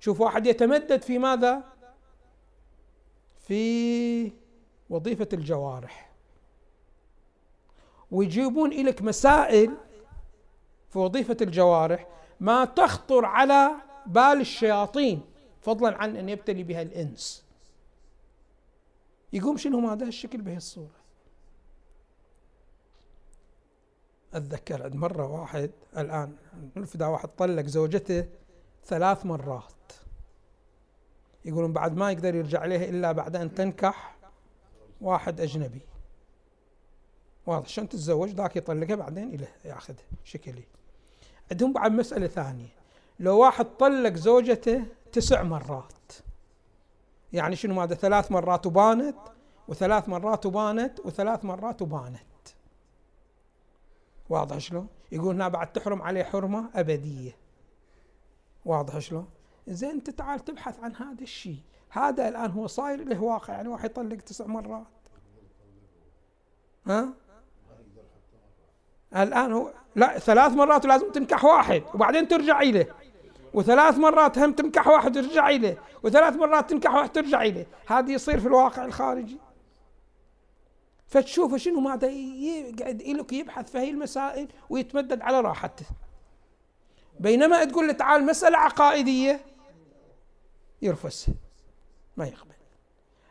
شوف 0.00 0.20
واحد 0.20 0.46
يتمدد 0.46 1.02
في 1.02 1.18
ماذا؟ 1.18 1.64
في 3.40 4.32
وظيفة 4.90 5.28
الجوارح. 5.32 6.10
ويجيبون 8.10 8.72
إليك 8.72 9.02
مسائل 9.02 9.76
في 10.90 10.98
وظيفة 10.98 11.36
الجوارح 11.40 12.06
ما 12.40 12.64
تخطر 12.64 13.24
على 13.24 13.70
بال 14.06 14.40
الشياطين 14.40 15.22
فضلا 15.60 15.96
عن 15.96 16.16
أن 16.16 16.28
يبتلي 16.28 16.62
بها 16.62 16.82
الإنس. 16.82 17.44
يقوم 19.32 19.56
شنو 19.56 19.88
هذا 19.88 20.04
الشكل 20.04 20.42
به 20.42 20.56
الصورة؟ 20.56 21.00
أتذكر 24.34 24.82
عند 24.82 24.94
مرة 24.94 25.26
واحد 25.26 25.70
الآن 25.96 26.36
نفدا 26.76 27.06
واحد 27.06 27.28
طلق 27.28 27.66
زوجته 27.66 28.26
ثلاث 28.84 29.26
مرات. 29.26 29.72
يقولون 31.44 31.72
بعد 31.72 31.96
ما 31.96 32.10
يقدر 32.12 32.34
يرجع 32.34 32.64
إليها 32.64 32.84
إلا 32.84 33.12
بعد 33.12 33.36
أن 33.36 33.54
تنكح 33.54 34.19
واحد 35.00 35.40
أجنبي. 35.40 35.80
واضح. 37.46 37.64
عشان 37.64 37.88
تتزوج؟ 37.88 38.28
ذاك 38.30 38.56
يطلقها 38.56 38.96
بعدين 38.96 39.34
إله 39.34 39.48
ياخذها 39.64 40.04
شكلي. 40.24 40.64
عندهم 41.50 41.72
بعد 41.72 41.92
مسألة 41.92 42.26
ثانية. 42.26 42.68
لو 43.20 43.38
واحد 43.38 43.64
طلق 43.64 44.14
زوجته 44.14 44.84
تسع 45.12 45.42
مرات. 45.42 45.92
يعني 47.32 47.56
شنو 47.56 47.80
هذا 47.80 47.94
ثلاث 47.94 48.32
مرات 48.32 48.66
وبانت 48.66 49.16
وثلاث 49.68 50.08
مرات 50.08 50.46
وبانت 50.46 51.00
وثلاث 51.00 51.44
مرات 51.44 51.82
وبانت. 51.82 52.20
واضح 54.28 54.58
شلون؟ 54.58 54.88
يقول 55.12 55.34
هنا 55.34 55.48
بعد 55.48 55.72
تحرم 55.72 56.02
عليه 56.02 56.22
حرمة 56.22 56.70
أبدية. 56.74 57.36
واضح 58.64 58.98
شلون؟ 58.98 59.28
زين 59.68 59.90
أنت 59.90 60.10
تعال 60.10 60.44
تبحث 60.44 60.80
عن 60.80 60.96
هذا 60.96 61.22
الشيء. 61.22 61.62
هذا 61.90 62.28
الآن 62.28 62.50
هو 62.50 62.66
صاير 62.66 63.04
له 63.04 63.22
واقع 63.22 63.54
يعني 63.54 63.68
واحد 63.68 63.90
يطلق 63.90 64.16
تسع 64.16 64.46
مرات. 64.46 64.86
ها؟ 66.86 67.08
الآن 69.16 69.52
هو 69.52 69.72
لا 69.96 70.18
ثلاث 70.18 70.52
مرات 70.52 70.86
لازم 70.86 71.12
تنكح 71.12 71.44
واحد 71.44 71.82
وبعدين 71.94 72.28
ترجع 72.28 72.60
إليه. 72.60 72.94
وثلاث 73.54 73.98
مرات 73.98 74.38
هم 74.38 74.52
تنكح 74.52 74.86
واحد 74.86 75.14
ترجع 75.14 75.48
إليه. 75.48 75.78
وثلاث 76.02 76.36
مرات 76.36 76.70
تنكح 76.70 76.94
واحد 76.94 77.12
ترجع 77.12 77.42
إليه. 77.42 77.66
هذا 77.86 78.12
يصير 78.12 78.40
في 78.40 78.46
الواقع 78.46 78.84
الخارجي. 78.84 79.38
فتشوف 81.06 81.54
شنو 81.54 81.80
ماذا 81.80 82.08
يقعد 82.08 83.02
لك 83.02 83.32
يبحث 83.32 83.70
في 83.70 83.78
هاي 83.78 83.90
المسائل 83.90 84.48
ويتمدد 84.70 85.20
على 85.20 85.40
راحته. 85.40 85.86
بينما 87.20 87.64
تقول 87.64 87.86
له 87.86 87.92
تعال 87.92 88.26
مسألة 88.26 88.58
عقائدية 88.58 89.40
يرفسها 90.82 91.34
ما 92.20 92.26
يقبل. 92.26 92.54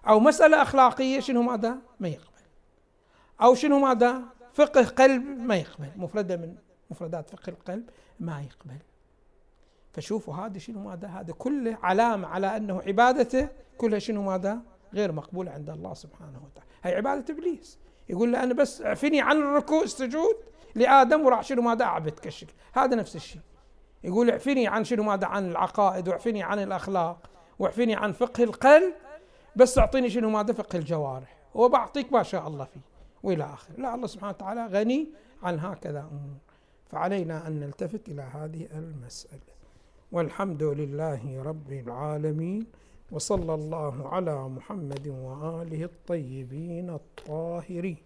أو 0.07 0.19
مسألة 0.19 0.61
أخلاقية 0.61 1.19
شنو 1.19 1.41
ماذا 1.41 1.77
ما 1.99 2.07
يقبل. 2.07 2.43
أو 3.41 3.55
شنو 3.55 3.79
ماذا 3.79 4.21
فقه 4.53 4.83
قلب 4.83 5.23
ما 5.23 5.55
يقبل. 5.55 5.89
مفردة 5.95 6.37
من 6.37 6.55
مفردات 6.91 7.29
فقه 7.29 7.49
القلب 7.49 7.89
ما 8.19 8.41
يقبل. 8.41 8.77
فشوفوا 9.93 10.35
هذا 10.35 10.57
شنو 10.57 10.79
ماذا 10.79 11.07
هذا 11.07 11.33
كله 11.33 11.77
علامة 11.83 12.27
على 12.27 12.57
أنه 12.57 12.81
عبادته 12.87 13.47
كلها 13.77 13.99
شنو 13.99 14.21
ماذا 14.21 14.59
غير 14.93 15.11
مقبولة 15.11 15.51
عند 15.51 15.69
الله 15.69 15.93
سبحانه 15.93 16.41
وتعالى. 16.45 16.69
هي 16.83 16.95
عبادة 16.95 17.33
إبليس. 17.33 17.79
يقول 18.09 18.31
له 18.31 18.43
أنا 18.43 18.53
بس 18.53 18.81
اعفني 18.81 19.21
عن 19.21 19.37
الركوع 19.37 19.83
السجود 19.83 20.35
لآدم 20.75 21.25
وراح 21.25 21.43
شنو 21.43 21.61
ماذا 21.61 21.83
أعبد 21.85 22.19
كالشكل 22.19 22.53
هذا 22.73 22.95
نفس 22.95 23.15
الشيء. 23.15 23.41
يقول 24.03 24.29
اعفني 24.29 24.67
عن 24.67 24.83
شنو 24.83 25.03
ماذا 25.03 25.27
عن 25.27 25.51
العقائد 25.51 26.07
واعفني 26.07 26.43
عن 26.43 26.59
الأخلاق. 26.59 27.28
واعفني 27.59 27.95
عن 27.95 28.11
فقه 28.11 28.43
القلب 28.43 28.93
بس 29.55 29.77
أعطيني 29.77 30.09
شنو 30.09 30.29
ماذا؟ 30.29 30.53
فقه 30.53 30.77
الجوارح. 30.77 31.37
وبعطيك 31.53 32.13
ما 32.13 32.23
شاء 32.23 32.47
الله 32.47 32.65
فيه. 32.65 32.79
وإلى 33.23 33.43
آخره. 33.43 33.73
لا 33.77 33.95
الله 33.95 34.07
سبحانه 34.07 34.33
وتعالى 34.33 34.65
غني 34.65 35.07
عن 35.43 35.59
هكذا 35.59 35.99
أمور. 35.99 36.37
فعلينا 36.91 37.47
أن 37.47 37.59
نلتفت 37.59 38.09
إلى 38.09 38.21
هذه 38.21 38.67
المسألة. 38.75 39.39
والحمد 40.11 40.63
لله 40.63 41.43
رب 41.43 41.71
العالمين 41.71 42.67
وصلى 43.11 43.53
الله 43.53 44.07
على 44.07 44.49
محمد 44.49 45.07
وآله 45.07 45.83
الطيبين 45.83 46.89
الطاهرين. 46.89 47.97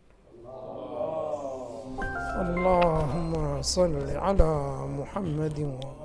اللهم 2.43 3.61
صل 3.61 4.09
على 4.09 4.53
محمد 4.99 5.59
وآله 5.59 6.02